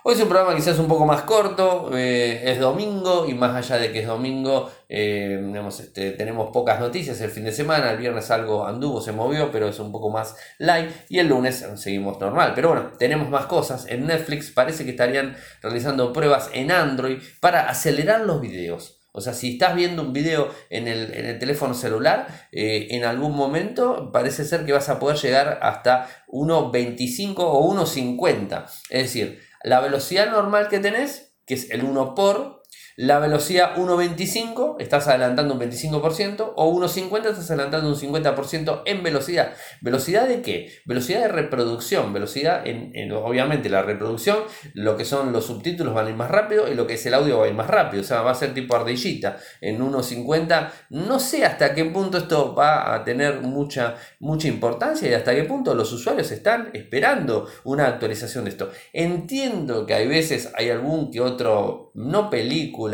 Hoy 0.07 0.13
es 0.13 0.21
un 0.21 0.29
programa 0.29 0.55
quizás 0.55 0.77
un 0.77 0.87
poco 0.87 1.03
más 1.07 1.23
corto, 1.23 1.89
eh, 1.97 2.51
es 2.51 2.59
domingo 2.59 3.25
y 3.27 3.33
más 3.33 3.55
allá 3.55 3.81
de 3.81 3.91
que 3.91 4.01
es 4.01 4.07
domingo, 4.07 4.71
eh, 4.87 5.51
este, 5.79 6.11
tenemos 6.11 6.51
pocas 6.53 6.79
noticias 6.79 7.19
el 7.21 7.31
fin 7.31 7.43
de 7.43 7.51
semana, 7.51 7.89
el 7.89 7.97
viernes 7.97 8.29
algo 8.29 8.67
anduvo, 8.67 9.01
se 9.01 9.13
movió, 9.13 9.49
pero 9.51 9.67
es 9.67 9.79
un 9.79 9.91
poco 9.91 10.11
más 10.11 10.35
light 10.59 10.91
y 11.09 11.17
el 11.17 11.29
lunes 11.29 11.65
seguimos 11.77 12.19
normal. 12.19 12.51
Pero 12.53 12.67
bueno, 12.67 12.91
tenemos 12.99 13.31
más 13.31 13.47
cosas. 13.47 13.87
En 13.87 14.05
Netflix 14.05 14.51
parece 14.51 14.85
que 14.85 14.91
estarían 14.91 15.35
realizando 15.63 16.13
pruebas 16.13 16.51
en 16.53 16.69
Android 16.69 17.17
para 17.39 17.67
acelerar 17.67 18.21
los 18.21 18.41
videos. 18.41 19.04
O 19.15 19.21
sea, 19.21 19.33
si 19.33 19.53
estás 19.53 19.75
viendo 19.75 20.01
un 20.01 20.11
video 20.11 20.53
en 20.69 20.89
el, 20.89 21.39
teléfono 21.39 21.73
celular, 21.73 22.27
eh, 22.51 22.87
en 22.91 23.05
algún 23.05 23.33
momento 23.33 24.11
parece 24.11 24.43
ser 24.43 24.65
que 24.65 24.73
vas 24.73 24.89
a 24.89 24.99
poder 24.99 25.17
llegar 25.17 25.59
hasta 25.61 26.09
1.25 26.27 27.35
o 27.37 27.73
1.50. 27.73 28.65
Es 28.89 29.03
decir, 29.03 29.39
la 29.63 29.79
velocidad 29.79 30.29
normal 30.29 30.67
que 30.67 30.79
tenés, 30.79 31.33
que 31.45 31.53
es 31.53 31.71
el 31.71 31.85
1 31.85 32.13
por, 32.13 32.61
la 32.97 33.19
velocidad 33.19 33.75
1.25, 33.75 34.77
estás 34.79 35.07
adelantando 35.09 35.53
un 35.53 35.59
25%, 35.59 36.53
o 36.55 36.73
1.50, 36.73 37.29
estás 37.29 37.51
adelantando 37.51 37.89
un 37.89 37.95
50% 37.95 38.83
en 38.85 39.03
velocidad. 39.03 39.53
¿Velocidad 39.81 40.27
de 40.27 40.41
qué? 40.41 40.71
Velocidad 40.85 41.21
de 41.21 41.27
reproducción. 41.27 42.13
Velocidad, 42.13 42.65
en, 42.65 43.11
obviamente, 43.11 43.69
la 43.69 43.81
reproducción, 43.81 44.37
lo 44.73 44.95
que 44.95 45.03
son 45.03 45.33
los 45.33 45.45
subtítulos 45.45 45.93
van 45.93 46.07
a 46.07 46.09
ir 46.09 46.15
más 46.15 46.31
rápido 46.31 46.71
y 46.71 46.75
lo 46.75 46.87
que 46.87 46.93
es 46.93 47.05
el 47.05 47.15
audio 47.15 47.39
va 47.39 47.45
a 47.45 47.47
ir 47.49 47.53
más 47.53 47.67
rápido. 47.67 48.01
O 48.01 48.05
sea, 48.05 48.21
va 48.21 48.31
a 48.31 48.35
ser 48.35 48.53
tipo 48.53 48.75
ardillita. 48.75 49.37
En 49.59 49.79
1.50, 49.79 50.69
no 50.91 51.19
sé 51.19 51.43
hasta 51.43 51.73
qué 51.73 51.83
punto 51.85 52.17
esto 52.17 52.55
va 52.55 52.95
a 52.95 53.03
tener 53.03 53.41
mucha, 53.41 53.95
mucha 54.19 54.47
importancia 54.47 55.09
y 55.09 55.13
hasta 55.13 55.35
qué 55.35 55.43
punto 55.43 55.75
los 55.75 55.91
usuarios 55.91 56.31
están 56.31 56.69
esperando 56.73 57.47
una 57.65 57.87
actualización 57.87 58.45
de 58.45 58.51
esto. 58.51 58.71
Entiendo 58.93 59.85
que 59.85 59.95
hay 59.95 60.07
veces 60.07 60.53
hay 60.55 60.69
algún 60.69 61.11
que 61.11 61.19
otro, 61.19 61.91
no 61.93 62.29
película, 62.29 62.84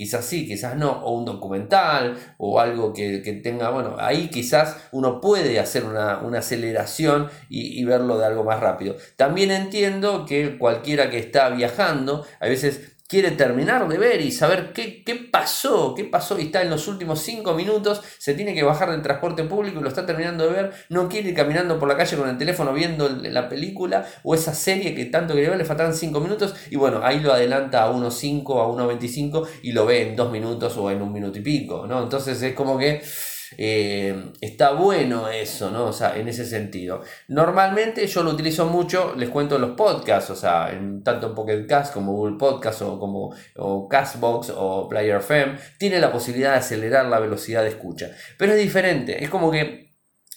quizás 0.00 0.24
sí, 0.24 0.46
quizás 0.46 0.76
no, 0.76 0.92
o 0.92 1.12
un 1.12 1.26
documental, 1.26 2.16
o 2.38 2.58
algo 2.58 2.94
que, 2.94 3.18
tenga, 3.42 3.68
bueno, 3.68 3.96
ahí 3.98 4.28
quizás 4.28 4.88
uno 4.92 5.20
puede 5.20 5.60
hacer 5.60 5.84
una, 5.84 6.20
aceleración 6.38 7.28
y, 7.50 7.78
y, 7.78 7.84
verlo 7.84 8.16
de 8.18 8.24
algo 8.24 8.42
más 8.42 8.60
rápido. 8.60 8.96
También 9.16 9.50
entiendo 9.50 10.24
que 10.24 10.56
cualquiera 10.56 11.10
que 11.10 11.18
está 11.18 11.50
viajando, 11.50 12.24
a 12.40 12.46
veces 12.46 12.96
quiere 13.10 13.32
terminar 13.32 13.88
de 13.88 13.98
ver 13.98 14.20
y 14.20 14.30
saber 14.30 14.72
qué, 14.72 15.02
pasó, 15.32 15.96
qué 15.96 16.04
pasó 16.04 16.38
y 16.38 16.44
está 16.44 16.62
en 16.62 16.70
los 16.70 16.86
últimos 16.86 17.20
cinco 17.20 17.54
minutos, 17.54 18.02
se 18.18 18.34
tiene 18.34 18.54
que 18.54 18.62
bajar 18.62 18.92
del 18.92 19.02
transporte 19.02 19.42
público 19.42 19.80
y 19.80 19.82
lo 19.82 19.88
está 19.88 20.06
terminando 20.06 20.46
de 20.46 20.52
ver, 20.52 20.72
no 20.90 21.08
quiere 21.08 21.30
ir 21.30 21.34
caminando 21.34 21.76
por 21.76 21.88
la 21.88 21.96
calle 21.96 22.16
con 22.16 22.28
el 22.28 22.38
teléfono 22.38 22.72
viendo 22.72 23.08
la 23.08 23.48
película 23.48 24.06
o 24.22 24.36
esa 24.36 24.54
serie 24.54 24.94
que 24.94 25.06
tanto 25.06 25.34
quería 25.34 25.50
ver, 25.50 25.58
le 25.58 25.64
faltan 25.64 25.92
cinco 25.92 26.20
minutos 26.20 26.54
y 26.70 26.76
bueno, 26.76 27.00
ahí 27.02 27.18
lo 27.18 27.32
adelanta 27.32 27.82
a 27.82 27.92
1.5, 27.92 28.62
a 28.62 28.68
1.25 28.68 29.48
y 29.62 29.72
lo 29.72 29.86
ve 29.86 30.10
en 30.10 30.14
dos 30.14 30.30
minutos 30.30 30.76
o 30.76 30.88
en 30.88 31.02
un 31.02 31.12
minuto 31.12 31.36
y 31.36 31.42
pico, 31.42 31.88
¿no? 31.88 32.04
Entonces 32.04 32.40
es 32.40 32.54
como 32.54 32.78
que 32.78 33.02
eh, 33.58 34.32
está 34.40 34.72
bueno 34.72 35.28
eso, 35.28 35.70
¿no? 35.70 35.86
O 35.86 35.92
sea, 35.92 36.16
en 36.16 36.28
ese 36.28 36.44
sentido. 36.44 37.02
Normalmente 37.28 38.06
yo 38.06 38.22
lo 38.22 38.30
utilizo 38.30 38.66
mucho, 38.66 39.14
les 39.16 39.28
cuento 39.28 39.58
los 39.58 39.72
podcasts, 39.72 40.30
o 40.30 40.36
sea, 40.36 40.70
en, 40.72 41.02
tanto 41.02 41.28
en 41.28 41.34
Pocket 41.34 41.66
Cast 41.66 41.92
como 41.92 42.12
Google 42.12 42.36
Podcast 42.38 42.82
o 42.82 42.98
como 42.98 43.34
o 43.56 43.88
Castbox 43.88 44.52
o 44.56 44.88
Player 44.88 45.16
FM, 45.16 45.58
tiene 45.78 45.98
la 45.98 46.12
posibilidad 46.12 46.52
de 46.52 46.58
acelerar 46.58 47.06
la 47.06 47.18
velocidad 47.18 47.62
de 47.62 47.70
escucha. 47.70 48.10
Pero 48.38 48.52
es 48.52 48.58
diferente, 48.58 49.22
es 49.22 49.30
como 49.30 49.50
que 49.50 49.90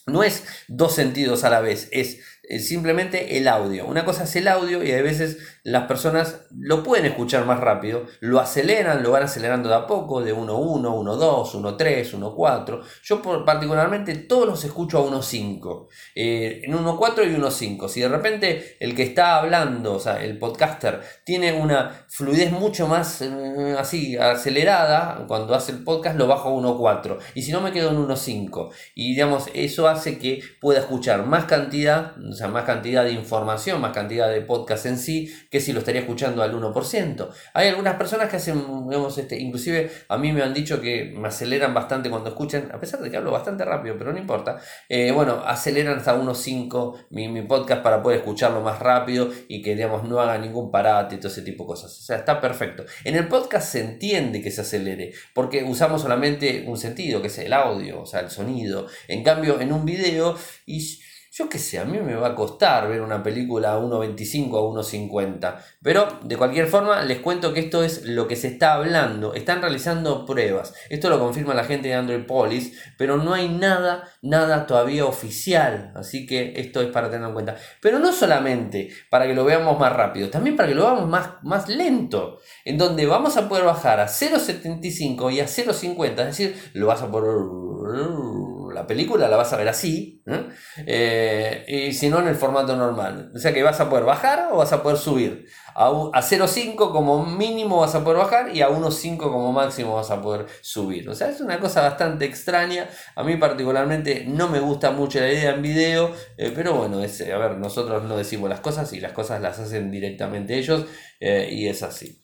no 0.06 0.24
es 0.24 0.44
dos 0.68 0.94
sentidos 0.96 1.44
a 1.44 1.50
la 1.50 1.62
vez, 1.62 1.88
es 1.92 2.20
simplemente 2.60 3.38
el 3.38 3.48
audio. 3.48 3.86
Una 3.86 4.06
cosa 4.06 4.24
es 4.26 4.36
el 4.36 4.48
audio 4.48 4.84
y 4.84 4.92
a 4.92 5.02
veces 5.02 5.38
las 5.64 5.86
personas 5.86 6.42
lo 6.58 6.84
pueden 6.84 7.06
escuchar 7.06 7.46
más 7.46 7.60
rápido, 7.60 8.06
lo 8.20 8.40
aceleran, 8.40 9.02
lo 9.02 9.12
van 9.12 9.24
acelerando 9.24 9.70
de 9.70 9.76
a 9.76 9.88
poco, 9.88 10.22
de 10.22 10.36
1.1, 10.36 10.82
1.2, 10.82 11.78
1.3, 11.78 12.20
1.4. 12.20 12.82
Yo 13.04 13.22
particularmente 13.46 14.16
todos 14.16 14.46
los 14.46 14.64
escucho 14.64 15.00
a 15.00 15.10
1.5, 15.10 15.88
eh, 16.16 16.62
en 16.64 16.74
1.4 16.74 17.32
y 17.32 17.36
1.5. 17.36 17.88
Si 17.88 18.02
de 18.02 18.10
repente 18.10 18.78
el 18.80 18.96
que 18.96 19.04
está 19.04 19.38
hablando, 19.38 19.96
o 19.96 20.00
sea, 20.00 20.24
el 20.24 20.38
podcaster, 20.38 21.02
tiene 21.24 21.54
una 21.54 22.06
fluidez 22.10 22.52
mucho 22.52 22.88
más 22.88 23.22
eh, 23.22 23.76
así 23.78 24.18
acelerada, 24.18 25.26
cuando 25.28 25.56
hace 25.56 25.72
el 25.72 25.84
podcast 25.84 26.18
lo 26.18 26.28
bajo 26.28 26.50
a 26.50 26.62
1.4 26.62 27.18
y 27.36 27.42
si 27.42 27.52
no 27.52 27.62
me 27.62 27.72
quedo 27.72 27.92
en 27.92 27.98
1.5 28.08 28.70
y 28.96 29.12
digamos 29.12 29.46
eso 29.54 29.88
hace 29.88 30.18
que 30.18 30.42
pueda 30.60 30.80
escuchar 30.80 31.26
más 31.26 31.46
cantidad 31.46 32.14
o 32.18 32.34
sea, 32.34 32.48
más 32.48 32.66
cantidad 32.66 33.04
de 33.04 33.12
información, 33.12 33.82
más 33.82 33.94
cantidad 33.94 34.30
de 34.30 34.42
podcast 34.42 34.86
en 34.86 34.98
sí, 34.98 35.34
que 35.54 35.62
si 35.62 35.72
lo 35.72 35.82
estaría 35.82 36.02
escuchando 36.02 36.42
al 36.42 36.52
1%. 36.52 37.30
Hay 37.54 37.68
algunas 37.68 37.96
personas 37.96 38.28
que 38.28 38.38
hacen, 38.38 38.90
digamos, 38.90 39.16
este, 39.20 39.40
inclusive 39.40 39.92
a 40.08 40.18
mí 40.18 40.34
me 40.34 40.42
han 40.42 40.52
dicho 40.52 40.82
que 40.82 41.14
me 41.16 41.28
aceleran 41.28 41.76
bastante 41.76 42.10
cuando 42.10 42.30
escuchan, 42.30 42.72
a 42.74 42.80
pesar 42.80 43.02
de 43.02 43.12
que 43.12 43.18
hablo 43.18 43.30
bastante 43.30 43.64
rápido, 43.64 43.96
pero 43.96 44.12
no 44.12 44.18
importa. 44.18 44.58
Eh, 44.90 45.12
bueno, 45.12 45.44
aceleran 45.46 46.00
hasta 46.00 46.18
1.5 46.18 47.06
mi, 47.12 47.44
podcast 47.44 47.84
para 47.84 48.02
poder 48.02 48.22
escucharlo 48.22 48.62
más 48.62 48.80
rápido 48.80 49.30
y 49.48 49.62
que, 49.62 49.76
digamos, 49.76 50.06
no 50.06 50.20
haga 50.20 50.40
ningún 50.40 50.72
parate 50.72 51.14
y 51.14 51.18
todo 51.20 51.28
ese 51.28 51.44
tipo 51.44 51.66
de 51.66 51.68
cosas. 51.68 52.00
O 52.00 52.02
sea, 52.02 52.18
está 52.18 52.42
perfecto. 52.42 52.86
En 53.04 53.16
el 53.16 53.28
podcast 53.28 53.74
se 53.74 53.82
entiende 53.82 54.42
que 54.42 54.50
se 54.50 54.62
acelere, 54.62 55.14
porque 55.36 55.64
usamos 55.64 56.02
solamente 56.02 56.66
un 56.66 56.80
sentido, 56.80 57.22
que 57.22 57.28
es 57.28 57.38
el 57.38 57.54
audio, 57.54 58.02
o 58.02 58.08
sea, 58.08 58.22
el 58.22 58.32
sonido. 58.32 58.88
En 59.08 59.24
cambio, 59.24 59.62
en 59.62 59.72
un 59.72 59.86
video, 59.86 60.36
yo 61.36 61.50
qué 61.50 61.58
sé, 61.58 61.80
a 61.80 61.86
mí 61.86 61.98
me 61.98 62.14
va 62.14 62.28
a 62.28 62.36
costar 62.36 62.88
ver 62.88 63.02
una 63.02 63.24
película 63.24 63.74
a 63.74 63.80
1.25 63.80 64.50
a 64.56 64.84
1.50. 64.84 65.56
Pero 65.82 66.20
de 66.22 66.38
cualquier 66.38 66.68
forma 66.68 67.02
les 67.02 67.22
cuento 67.22 67.54
que 67.54 67.62
esto 67.62 67.84
es 67.84 68.06
lo 68.06 68.28
que 68.28 68.36
se 68.36 68.50
está 68.50 68.76
hablando. 68.76 69.34
Están 69.34 69.60
realizando 69.60 70.28
pruebas. 70.28 70.76
Esto 70.92 71.10
lo 71.10 71.18
confirma 71.18 71.56
la 71.56 71.64
gente 71.64 71.88
de 71.88 71.96
Android 71.96 72.28
Police. 72.28 72.74
Pero 73.00 73.18
no 73.18 73.34
hay 73.34 73.50
nada, 73.50 74.04
nada 74.22 74.68
todavía 74.68 75.06
oficial. 75.06 75.92
Así 75.96 76.28
que 76.28 76.54
esto 76.56 76.82
es 76.82 76.90
para 76.90 77.10
tener 77.10 77.28
en 77.28 77.34
cuenta. 77.34 77.56
Pero 77.82 77.98
no 77.98 78.14
solamente 78.14 78.90
para 79.10 79.26
que 79.26 79.34
lo 79.34 79.44
veamos 79.44 79.80
más 79.80 79.92
rápido. 79.92 80.30
También 80.30 80.56
para 80.56 80.70
que 80.70 80.76
lo 80.76 80.84
veamos 80.84 81.10
más, 81.10 81.30
más 81.42 81.68
lento. 81.68 82.42
En 82.64 82.78
donde 82.78 83.08
vamos 83.08 83.38
a 83.38 83.50
poder 83.50 83.66
bajar 83.66 84.00
a 84.00 84.06
0.75 84.06 85.34
y 85.34 85.40
a 85.40 85.46
0.50. 85.46 86.10
Es 86.10 86.38
decir, 86.38 86.72
lo 86.74 86.86
vas 86.86 87.02
a 87.02 87.10
poder 87.10 87.34
la 88.74 88.88
película 88.88 89.28
la 89.28 89.38
vas 89.38 89.54
a 89.54 89.58
ver 89.58 89.68
así, 89.68 90.24
eh, 90.86 91.66
y 91.68 91.94
si 91.94 92.10
no 92.10 92.20
en 92.20 92.28
el 92.28 92.36
formato 92.36 92.76
normal. 92.76 93.32
O 93.36 93.40
sea 93.40 93.54
que 93.54 93.64
vas 93.64 93.80
a 93.80 93.90
poder 93.90 94.06
bajar 94.06 94.50
o 94.52 94.58
vas 94.58 94.74
a 94.74 94.82
poder 94.82 94.98
subir. 94.98 95.46
A, 95.76 95.88
a 95.88 96.22
0.5 96.22 96.92
como 96.92 97.26
mínimo 97.26 97.80
vas 97.80 97.96
a 97.96 98.04
poder 98.04 98.20
bajar 98.20 98.56
y 98.56 98.62
a 98.62 98.70
1.5 98.70 99.18
como 99.18 99.52
máximo 99.52 99.96
vas 99.96 100.12
a 100.12 100.22
poder 100.22 100.46
subir. 100.62 101.10
O 101.10 101.16
sea, 101.16 101.30
es 101.30 101.42
una 101.42 101.60
cosa 101.60 101.82
bastante 101.82 102.26
extraña. 102.26 102.90
A 103.16 103.24
mí 103.24 103.36
particularmente 103.38 104.26
no 104.28 104.48
me 104.48 104.60
gusta 104.60 104.92
mucho 104.92 105.20
la 105.20 105.32
idea 105.32 105.52
en 105.52 105.62
video, 105.62 106.12
eh, 106.38 106.52
pero 106.56 106.74
bueno, 106.74 107.04
es, 107.04 107.22
a 107.22 107.38
ver, 107.38 107.58
nosotros 107.58 108.04
no 108.04 108.18
decimos 108.18 108.50
las 108.50 108.62
cosas 108.62 108.92
y 108.94 109.00
las 109.00 109.14
cosas 109.14 109.42
las 109.42 109.60
hacen 109.60 109.92
directamente 109.92 110.58
ellos 110.58 110.86
eh, 111.20 111.50
y 111.52 111.68
es 111.68 111.84
así. 111.84 112.23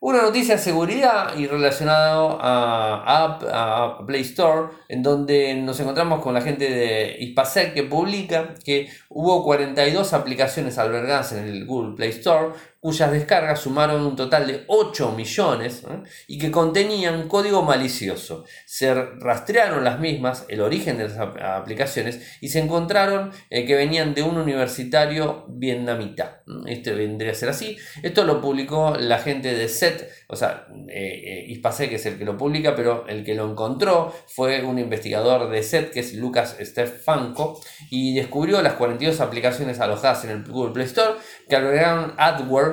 Una 0.00 0.22
noticia 0.22 0.54
de 0.54 0.62
seguridad 0.62 1.36
y 1.36 1.48
relacionado 1.48 2.38
a, 2.40 3.98
a, 3.98 4.06
Play 4.06 4.20
Store, 4.22 4.68
en 4.88 5.02
donde 5.02 5.56
nos 5.56 5.80
encontramos 5.80 6.22
con 6.22 6.34
la 6.34 6.40
gente 6.40 6.70
de 6.70 7.16
Ispasec 7.18 7.74
que 7.74 7.82
publica 7.82 8.54
que 8.64 8.88
hubo 9.08 9.42
42 9.42 10.12
aplicaciones 10.12 10.78
albergadas 10.78 11.32
en 11.32 11.48
el 11.48 11.66
Google 11.66 11.96
Play 11.96 12.10
Store 12.10 12.52
cuyas 12.80 13.10
descargas 13.10 13.60
sumaron 13.60 14.02
un 14.02 14.14
total 14.14 14.46
de 14.46 14.64
8 14.68 15.12
millones 15.12 15.82
¿eh? 15.88 16.02
y 16.28 16.38
que 16.38 16.50
contenían 16.50 17.28
código 17.28 17.62
malicioso. 17.62 18.44
Se 18.66 18.94
rastrearon 18.94 19.82
las 19.82 19.98
mismas, 19.98 20.44
el 20.48 20.60
origen 20.60 20.96
de 20.98 21.08
las 21.08 21.18
aplicaciones, 21.18 22.38
y 22.40 22.48
se 22.48 22.60
encontraron 22.60 23.32
eh, 23.50 23.66
que 23.66 23.74
venían 23.74 24.14
de 24.14 24.22
un 24.22 24.36
universitario 24.36 25.44
vietnamita. 25.48 26.42
Este 26.66 26.92
vendría 26.92 27.32
a 27.32 27.34
ser 27.34 27.48
así. 27.48 27.76
Esto 28.02 28.24
lo 28.24 28.40
publicó 28.40 28.96
la 28.96 29.18
gente 29.18 29.54
de 29.54 29.68
SET, 29.68 30.08
o 30.28 30.36
sea, 30.36 30.68
eh, 30.88 31.46
Ispasec 31.48 31.92
es 31.92 32.06
el 32.06 32.18
que 32.18 32.24
lo 32.24 32.36
publica, 32.36 32.76
pero 32.76 33.06
el 33.08 33.24
que 33.24 33.34
lo 33.34 33.50
encontró 33.50 34.14
fue 34.28 34.62
un 34.62 34.78
investigador 34.78 35.50
de 35.50 35.62
SET, 35.62 35.90
que 35.90 36.00
es 36.00 36.14
Lucas 36.14 36.56
Stefanko, 36.60 37.60
y 37.90 38.14
descubrió 38.14 38.62
las 38.62 38.74
42 38.74 39.20
aplicaciones 39.20 39.80
alojadas 39.80 40.24
en 40.24 40.30
el 40.30 40.44
Google 40.44 40.72
Play 40.72 40.86
Store 40.86 41.18
que 41.48 41.56
albergaron 41.56 42.14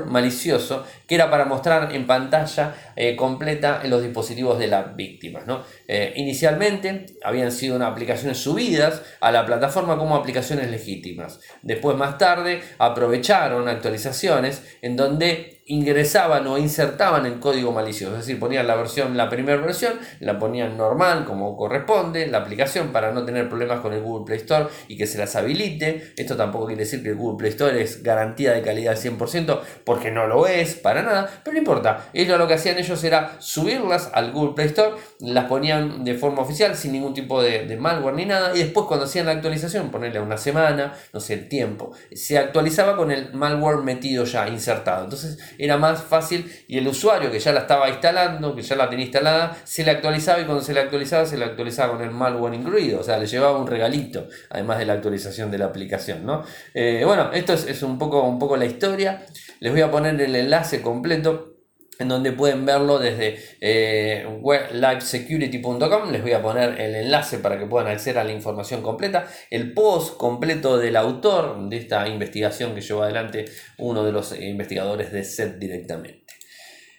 malicioso 0.05 0.85
que 1.07 1.15
era 1.15 1.29
para 1.29 1.45
mostrar 1.45 1.93
en 1.93 2.05
pantalla 2.05 2.75
eh, 2.95 3.15
completa 3.15 3.81
los 3.85 4.01
dispositivos 4.01 4.59
de 4.59 4.67
las 4.67 4.95
víctimas. 4.95 5.47
¿no? 5.47 5.63
Eh, 5.87 6.13
inicialmente 6.15 7.05
habían 7.23 7.51
sido 7.51 7.75
unas 7.75 7.91
aplicaciones 7.91 8.37
subidas 8.37 9.01
a 9.21 9.31
la 9.31 9.45
plataforma 9.45 9.97
como 9.97 10.15
aplicaciones 10.15 10.69
legítimas. 10.69 11.39
Después, 11.61 11.97
más 11.97 12.17
tarde, 12.17 12.61
aprovecharon 12.77 13.67
actualizaciones 13.67 14.77
en 14.81 14.95
donde 14.95 15.54
ingresaban 15.67 16.45
o 16.45 16.59
insertaban 16.59 17.25
el 17.25 17.39
código 17.39 17.71
malicioso, 17.71 18.13
es 18.13 18.19
decir, 18.19 18.39
ponían 18.39 18.67
la 18.67 18.75
versión, 18.75 19.17
la 19.17 19.29
primera 19.29 19.59
versión, 19.59 19.93
la 20.19 20.37
ponían 20.37 20.77
normal 20.77 21.25
como 21.25 21.57
corresponde, 21.57 22.27
la 22.27 22.39
aplicación 22.39 22.89
para 22.89 23.11
no 23.11 23.25
tener 23.25 23.49
problemas 23.49 23.79
con 23.79 23.91
el 23.91 24.01
Google 24.01 24.25
Play 24.25 24.37
Store 24.37 24.67
y 24.87 24.95
que 24.95 25.07
se 25.07 25.17
las 25.17 25.35
habilite. 25.35 26.13
Esto 26.17 26.37
tampoco 26.37 26.67
quiere 26.67 26.83
decir 26.83 27.01
que 27.01 27.09
el 27.09 27.15
Google 27.15 27.37
Play 27.39 27.49
Store 27.49 27.81
es 27.81 28.03
garantía 28.03 28.53
de 28.53 28.61
calidad 28.61 28.93
al 28.93 28.99
100%, 29.01 29.59
porque 29.83 30.11
no 30.11 30.27
lo 30.27 30.45
es, 30.45 30.75
para 30.75 31.01
nada, 31.01 31.41
pero 31.43 31.53
no 31.53 31.59
importa. 31.59 32.09
Ellos 32.13 32.37
lo 32.37 32.47
que 32.47 32.53
hacían 32.53 32.77
ellos 32.77 33.03
era 33.03 33.35
subirlas 33.39 34.11
al 34.13 34.33
Google 34.33 34.53
Play 34.53 34.67
Store, 34.67 34.95
las 35.19 35.45
ponían 35.45 36.03
de 36.03 36.13
forma 36.13 36.43
oficial 36.43 36.75
sin 36.75 36.91
ningún 36.91 37.15
tipo 37.15 37.41
de, 37.41 37.65
de 37.65 37.75
malware 37.75 38.13
ni 38.13 38.25
nada, 38.25 38.55
y 38.55 38.59
después 38.59 38.85
cuando 38.85 39.05
hacían 39.05 39.25
la 39.25 39.31
actualización, 39.31 39.89
ponerle 39.89 40.19
una 40.19 40.37
semana, 40.37 40.93
no 41.11 41.19
sé, 41.19 41.33
el 41.33 41.49
tiempo, 41.49 41.91
se 42.13 42.37
actualizaba 42.37 42.95
con 42.95 43.09
el 43.09 43.33
malware 43.33 43.77
metido 43.77 44.25
ya, 44.25 44.47
insertado. 44.47 45.05
Entonces, 45.05 45.39
era 45.57 45.77
más 45.77 46.03
fácil 46.03 46.51
y 46.67 46.77
el 46.77 46.87
usuario 46.87 47.31
que 47.31 47.39
ya 47.39 47.53
la 47.53 47.61
estaba 47.61 47.89
instalando, 47.89 48.55
que 48.55 48.61
ya 48.61 48.75
la 48.75 48.89
tenía 48.89 49.05
instalada, 49.05 49.57
se 49.63 49.83
le 49.83 49.91
actualizaba 49.91 50.41
y 50.41 50.45
cuando 50.45 50.63
se 50.63 50.73
le 50.73 50.79
actualizaba, 50.79 51.25
se 51.25 51.37
le 51.37 51.45
actualizaba 51.45 51.93
con 51.93 52.01
el 52.01 52.11
malware 52.11 52.53
incluido, 52.53 52.99
o 52.99 53.03
sea, 53.03 53.17
le 53.17 53.27
llevaba 53.27 53.57
un 53.57 53.67
regalito, 53.67 54.27
además 54.49 54.79
de 54.79 54.85
la 54.85 54.93
actualización 54.93 55.51
de 55.51 55.57
la 55.57 55.65
aplicación, 55.65 56.25
¿no? 56.25 56.43
Eh, 56.73 57.03
bueno, 57.05 57.31
esto 57.33 57.53
es, 57.53 57.81
un, 57.83 57.97
poco, 57.97 58.23
un 58.23 58.39
poco 58.39 58.57
la 58.57 58.65
historia, 58.65 59.25
les 59.59 59.71
voy 59.71 59.81
a 59.81 59.91
poner 59.91 60.19
el 60.19 60.35
enlace 60.35 60.81
completo 60.81 61.54
en 61.99 62.07
donde 62.07 62.31
pueden 62.31 62.65
verlo 62.65 62.99
desde 62.99 63.39
eh, 63.61 64.25
live.security.com 64.71 66.11
Les 66.11 66.21
voy 66.21 66.33
a 66.33 66.41
poner 66.41 66.79
el 66.79 66.95
enlace 66.95 67.39
para 67.39 67.57
que 67.59 67.65
puedan 67.65 67.91
acceder 67.91 68.19
a 68.19 68.23
la 68.23 68.31
información 68.31 68.81
completa, 68.81 69.27
el 69.49 69.73
post 69.73 70.17
completo 70.17 70.77
del 70.77 70.95
autor 70.95 71.69
de 71.69 71.77
esta 71.77 72.07
investigación 72.07 72.75
que 72.75 72.81
llevó 72.81 73.03
adelante 73.03 73.45
uno 73.77 74.03
de 74.03 74.11
los 74.11 74.37
investigadores 74.39 75.11
de 75.11 75.23
SET 75.23 75.57
directamente. 75.57 76.34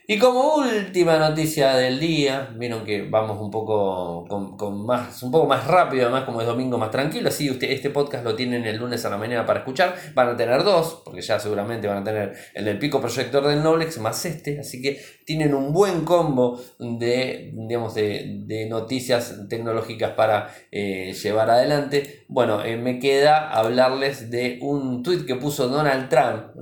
Y 0.09 0.21
como 0.21 0.55
última 0.55 1.19
noticia 1.19 1.75
del 1.75 1.99
día, 1.99 2.55
vieron 2.55 2.85
que 2.85 3.03
vamos 3.03 3.41
un 3.41 3.51
poco 3.51 4.25
con, 4.57 4.87
más, 4.87 5.21
un 5.25 5.33
poco 5.33 5.49
más 5.49 5.67
rápido, 5.67 6.05
además 6.05 6.23
como 6.23 6.41
es 6.41 6.47
domingo 6.47 6.79
más 6.79 6.93
tranquilo, 6.93 7.29
así 7.29 7.51
usted, 7.51 7.69
este 7.73 7.91
podcast 7.91 8.23
lo 8.23 8.37
tienen 8.37 8.65
el 8.67 8.77
lunes 8.77 9.05
a 9.05 9.11
la 9.11 9.17
mañana 9.17 9.45
para 9.45 9.61
escuchar, 9.61 9.97
van 10.15 10.29
a 10.29 10.37
tener 10.37 10.63
dos, 10.63 11.03
porque 11.05 11.23
ya 11.23 11.41
seguramente 11.41 11.89
van 11.89 11.99
a 11.99 12.05
tener 12.05 12.35
el 12.55 12.65
del 12.65 12.79
pico 12.79 13.01
proyector 13.01 13.49
del 13.49 13.65
Noblex 13.65 13.99
más 13.99 14.25
este, 14.25 14.61
así 14.61 14.81
que 14.81 15.01
tienen 15.25 15.53
un 15.55 15.73
buen 15.73 16.05
combo 16.05 16.61
de, 16.79 17.51
digamos, 17.53 17.97
de, 17.97 18.67
noticias 18.71 19.49
tecnológicas 19.49 20.13
para 20.13 20.55
eh, 20.71 21.13
llevar 21.21 21.51
adelante. 21.51 22.25
Bueno, 22.29 22.65
eh, 22.65 22.77
me 22.77 22.99
queda 22.99 23.51
hablarles 23.51 24.31
de 24.31 24.59
un 24.63 25.03
tweet 25.03 25.25
que 25.27 25.35
puso 25.35 25.69
Donald 25.69 26.09
Trump, 26.09 26.53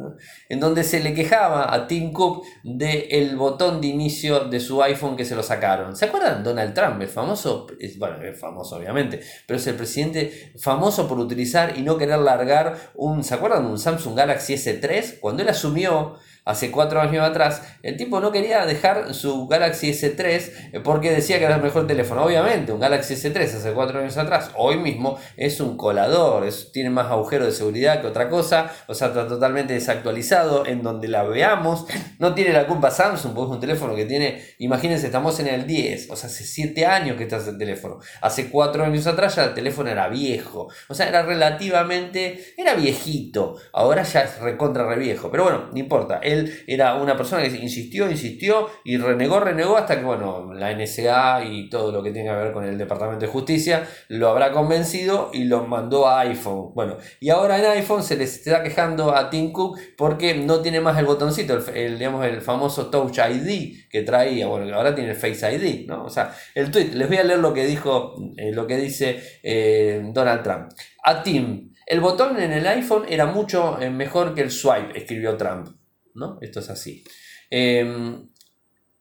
en 0.49 0.61
donde 0.61 0.83
se 0.83 1.01
le 1.01 1.15
quejaba 1.15 1.73
a 1.73 1.87
Tim 1.87 2.13
Cook 2.13 2.45
de 2.63 3.09
el 3.11 3.34
botón 3.37 3.81
de 3.81 3.88
inicio 3.88 4.41
de 4.41 4.61
su 4.61 4.83
iPhone 4.83 5.17
que 5.17 5.25
se 5.25 5.35
lo 5.35 5.43
sacaron. 5.43 5.97
¿Se 5.97 6.07
acuerdan? 6.07 6.43
Donald 6.43 6.75
Trump, 6.75 7.00
el 7.00 7.09
famoso, 7.09 7.67
bueno, 7.99 8.23
es 8.23 8.38
famoso 8.38 8.76
obviamente, 8.76 9.21
pero 9.47 9.59
es 9.59 9.67
el 9.67 9.75
presidente 9.75 10.53
famoso 10.59 11.09
por 11.09 11.19
utilizar 11.19 11.76
y 11.76 11.83
no 11.83 11.99
querer 11.99 12.19
largar 12.19 12.76
un, 12.95 13.25
¿se 13.25 13.35
acuerdan? 13.35 13.67
Un 13.67 13.79
Samsung 13.79 14.17
Galaxy 14.17 14.55
S3. 14.55 15.21
Cuando 15.21 15.43
él 15.43 15.49
asumió 15.49 16.17
hace 16.45 16.71
cuatro 16.71 17.01
años 17.01 17.25
atrás, 17.25 17.63
el 17.83 17.97
tipo 17.97 18.21
no 18.21 18.33
quería 18.33 18.67
dejar 18.67 19.15
su 19.15 19.47
Galaxy 19.47 19.91
S3 19.91 20.83
porque 20.83 21.11
decía 21.11 21.39
que 21.39 21.45
era 21.45 21.57
el 21.57 21.63
mejor 21.63 21.87
teléfono. 21.87 22.25
Obviamente, 22.25 22.73
un 22.73 22.81
Galaxy 22.81 23.15
S3 23.15 23.43
hace 23.45 23.73
cuatro 23.73 24.01
años 24.01 24.17
atrás, 24.17 24.51
hoy 24.57 24.77
mismo 24.77 25.19
es 25.37 25.61
un 25.61 25.77
colador, 25.77 26.47
tiene 26.73 26.91
más 26.91 27.11
agujero 27.11 27.47
de 27.47 27.53
seguridad 27.53 28.01
que 28.01 28.07
otra 28.07 28.29
cosa, 28.29 28.71
o 28.87 28.95
sea, 28.95 29.09
está 29.09 29.27
totalmente 29.27 29.75
desactualizado, 29.75 30.67
en 30.67 30.83
donde 30.83 31.09
la 31.09 31.23
veamos, 31.23 31.87
no 32.19 32.35
tiene 32.35 32.53
la 32.53 32.67
culpa 32.67 32.91
Samsung, 32.91 33.35
porque 33.35 33.51
es 33.51 33.55
un 33.55 33.61
teléfono 33.61 33.95
que 33.95 34.05
tiene, 34.05 34.43
imagínense, 34.59 35.07
estamos 35.07 35.39
en 35.41 35.49
el 35.49 35.67
10, 35.67 36.11
o 36.11 36.17
sea, 36.17 36.29
hace 36.29 36.45
7 36.45 36.87
años 36.87 37.17
que 37.17 37.25
está 37.25 37.37
ese 37.37 37.55
teléfono, 37.55 37.99
hace 38.21 38.51
cuatro 38.51 38.85
años 38.85 39.07
atrás 39.07 39.37
ya 39.37 39.45
el 39.45 39.55
teléfono 39.55 39.91
era 39.91 40.09
viejo, 40.09 40.69
o 40.89 40.95
sea, 40.95 41.09
era 41.09 41.23
relativamente, 41.23 42.55
era 42.57 42.75
viejito, 42.75 43.57
ahora 43.73 44.03
ya 44.03 44.23
es 44.23 44.39
recontra 44.41 44.87
re 44.87 44.97
viejo, 44.97 45.31
pero 45.31 45.45
bueno, 45.45 45.69
no 45.73 45.79
importa, 45.79 46.21
él 46.35 46.64
era 46.67 46.97
una 46.97 47.17
persona 47.17 47.43
que 47.43 47.49
insistió, 47.57 48.11
insistió 48.11 48.69
y 48.85 48.97
renegó, 48.97 49.41
renegó 49.41 49.76
hasta 49.76 49.99
que, 49.99 50.05
bueno, 50.05 50.53
la 50.53 50.75
NSA 50.75 51.45
y 51.45 51.69
todo 51.71 51.91
lo 51.91 52.03
que 52.03 52.11
tenga 52.11 52.37
que 52.37 52.45
ver 52.45 52.53
con 52.53 52.64
el 52.64 52.76
Departamento 52.76 53.25
de 53.25 53.33
Justicia 53.33 53.87
lo 54.09 54.29
habrá 54.29 54.53
convencido 54.53 55.31
y 55.33 55.45
lo 55.45 55.64
mandó 55.64 56.07
a 56.07 56.21
iPhone. 56.21 56.73
Bueno, 56.75 56.97
y 57.21 57.31
ahora 57.31 57.59
en 57.59 57.64
iPhone 57.79 58.03
se 58.03 58.17
les 58.17 58.37
está 58.37 58.62
quejando 58.62 59.14
a 59.14 59.31
Tim 59.31 59.53
Cook 59.53 59.79
porque 59.97 60.35
no 60.35 60.61
tiene 60.61 60.81
más 60.81 60.99
el 60.99 61.07
botoncito, 61.07 61.59
el, 61.73 61.99
digamos, 61.99 62.25
el 62.26 62.41
famoso 62.41 62.91
Touch 62.91 63.19
ID 63.19 63.88
que 63.88 64.03
traía, 64.03 64.47
bueno, 64.47 64.75
ahora 64.75 64.95
tiene 64.95 65.11
el 65.11 65.17
Face 65.17 65.55
ID, 65.55 65.87
¿no? 65.87 66.05
O 66.05 66.11
sea, 66.11 66.35
el 66.55 66.71
tweet, 66.71 66.91
les 66.95 67.09
voy 67.09 67.19
a 67.19 67.25
leer 67.25 67.38
lo 67.38 67.55
que 67.55 67.64
dijo, 67.67 68.14
eh, 68.37 68.53
lo 68.53 68.66
que 68.66 68.77
dice 68.77 69.20
eh, 69.42 70.03
Donald 70.12 70.42
Trump. 70.42 70.73
A 71.03 71.23
Tim, 71.23 71.73
el 71.87 72.01
botón 72.01 72.40
en 72.40 72.53
el 72.53 72.66
iPhone 72.66 73.05
era 73.09 73.27
mucho 73.27 73.81
eh, 73.81 73.90
mejor 73.90 74.35
que 74.35 74.42
el 74.42 74.51
swipe, 74.51 74.97
escribió 74.99 75.37
Trump. 75.37 75.68
¿No? 76.14 76.38
Esto 76.40 76.61
es 76.61 76.70
así. 76.70 77.05
Em, 77.50 78.29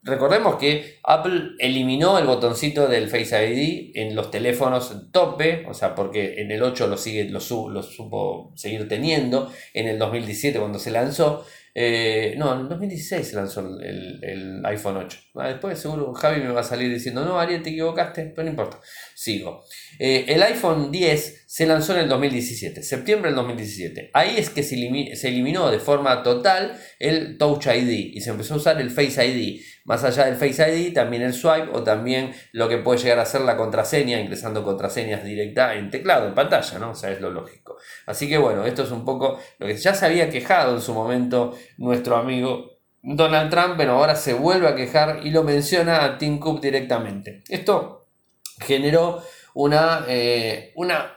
recordemos 0.04 0.58
que 0.58 0.99
Apple 1.04 1.52
eliminó 1.60 2.19
el 2.19 2.26
botoncito 2.26 2.88
del 2.88 3.10
Face 3.10 3.52
ID 3.52 3.91
en 3.95 4.15
los 4.15 4.30
teléfonos 4.32 5.12
tope, 5.12 5.65
o 5.67 5.73
sea, 5.73 5.95
porque 5.95 6.41
en 6.41 6.52
el 6.52 6.62
8 6.62 6.88
lo, 6.88 6.97
sigue, 6.97 7.26
lo, 7.30 7.39
lo 7.69 7.84
supo 7.84 8.52
seguir 8.56 8.88
teniendo, 8.88 9.52
en 9.73 9.88
el 9.88 9.97
2017 9.97 10.60
cuando 10.60 10.80
se 10.80 10.91
lanzó, 10.91 11.45
eh, 11.76 12.36
no, 12.38 12.54
en 12.54 12.69
2016 12.69 13.28
se 13.28 13.36
lanzó 13.36 13.62
el, 13.62 14.62
iPhone 14.65 14.97
8. 14.97 15.17
Ah, 15.36 15.47
después 15.47 15.80
seguro 15.80 16.13
Javi 16.13 16.41
me 16.41 16.52
va 16.52 16.62
a 16.62 16.63
salir 16.63 16.93
diciendo, 16.93 17.26
no, 17.26 17.39
Ariel, 17.39 17.63
te 17.63 17.71
equivocaste, 17.71 18.26
pero 18.36 18.43
no 18.43 18.52
importa. 18.52 18.80
Sigo. 19.24 19.64
Eh, 20.00 20.26
el 20.28 20.44
iPhone 20.44 20.92
10 20.92 21.46
se 21.48 21.66
lanzó 21.66 21.94
en 21.94 22.00
el 22.00 22.10
2017, 22.10 22.84
septiembre 22.84 23.30
del 23.30 23.38
2017. 23.38 24.12
Ahí 24.14 24.36
es 24.38 24.50
que 24.50 24.64
se, 24.64 24.76
se 25.16 25.28
eliminó 25.30 25.72
de 25.72 25.80
forma 25.80 26.24
total 26.24 26.78
el 27.00 27.38
Touch 27.38 27.68
ID 27.68 28.16
y 28.16 28.20
se 28.20 28.32
empezó 28.32 28.56
a 28.56 28.58
usar 28.58 28.82
el 28.82 28.92
Face 28.92 29.26
ID. 29.26 29.62
Más 29.86 30.04
allá 30.04 30.26
del 30.26 30.36
Face 30.36 30.62
ID, 30.70 30.94
también 30.94 31.22
el 31.22 31.32
swipe 31.32 31.70
o 31.72 31.84
también 31.84 32.34
lo 32.52 32.68
que 32.68 32.80
puede 32.80 33.00
llegar 33.00 33.20
a 33.20 33.26
ser 33.26 33.42
la 33.42 33.56
contraseña, 33.56 34.20
ingresando 34.20 34.62
contraseñas 34.62 35.24
directas 35.24 35.78
en 35.78 35.90
teclado, 35.90 36.28
en 36.28 36.36
pantalla, 36.36 36.80
¿no? 36.80 36.92
O 36.92 36.96
sea, 36.96 37.10
es 37.10 37.22
lo 37.22 37.30
lógico. 37.30 37.78
Así 38.06 38.28
que 38.28 38.38
bueno, 38.38 38.66
esto 38.66 38.84
es 38.84 38.92
un 38.92 39.06
poco 39.06 39.40
lo 39.58 39.68
que 39.68 39.78
ya 39.78 39.94
se 39.94 40.06
había 40.06 40.30
quejado 40.30 40.76
en 40.76 40.82
su 40.82 40.94
momento 40.94 41.58
nuestro 41.78 42.18
amigo 42.18 42.74
Donald 43.02 43.50
Trump, 43.50 43.76
pero 43.78 43.94
ahora 43.94 44.18
se 44.18 44.34
vuelve 44.34 44.68
a 44.68 44.76
quejar 44.76 45.22
y 45.24 45.32
lo 45.32 45.44
menciona 45.44 46.04
a 46.04 46.18
Tim 46.18 46.40
Cook 46.40 46.60
directamente. 46.60 47.42
Esto 47.48 48.03
generó 48.60 49.22
una, 49.54 50.06
eh, 50.08 50.74
una 50.76 51.13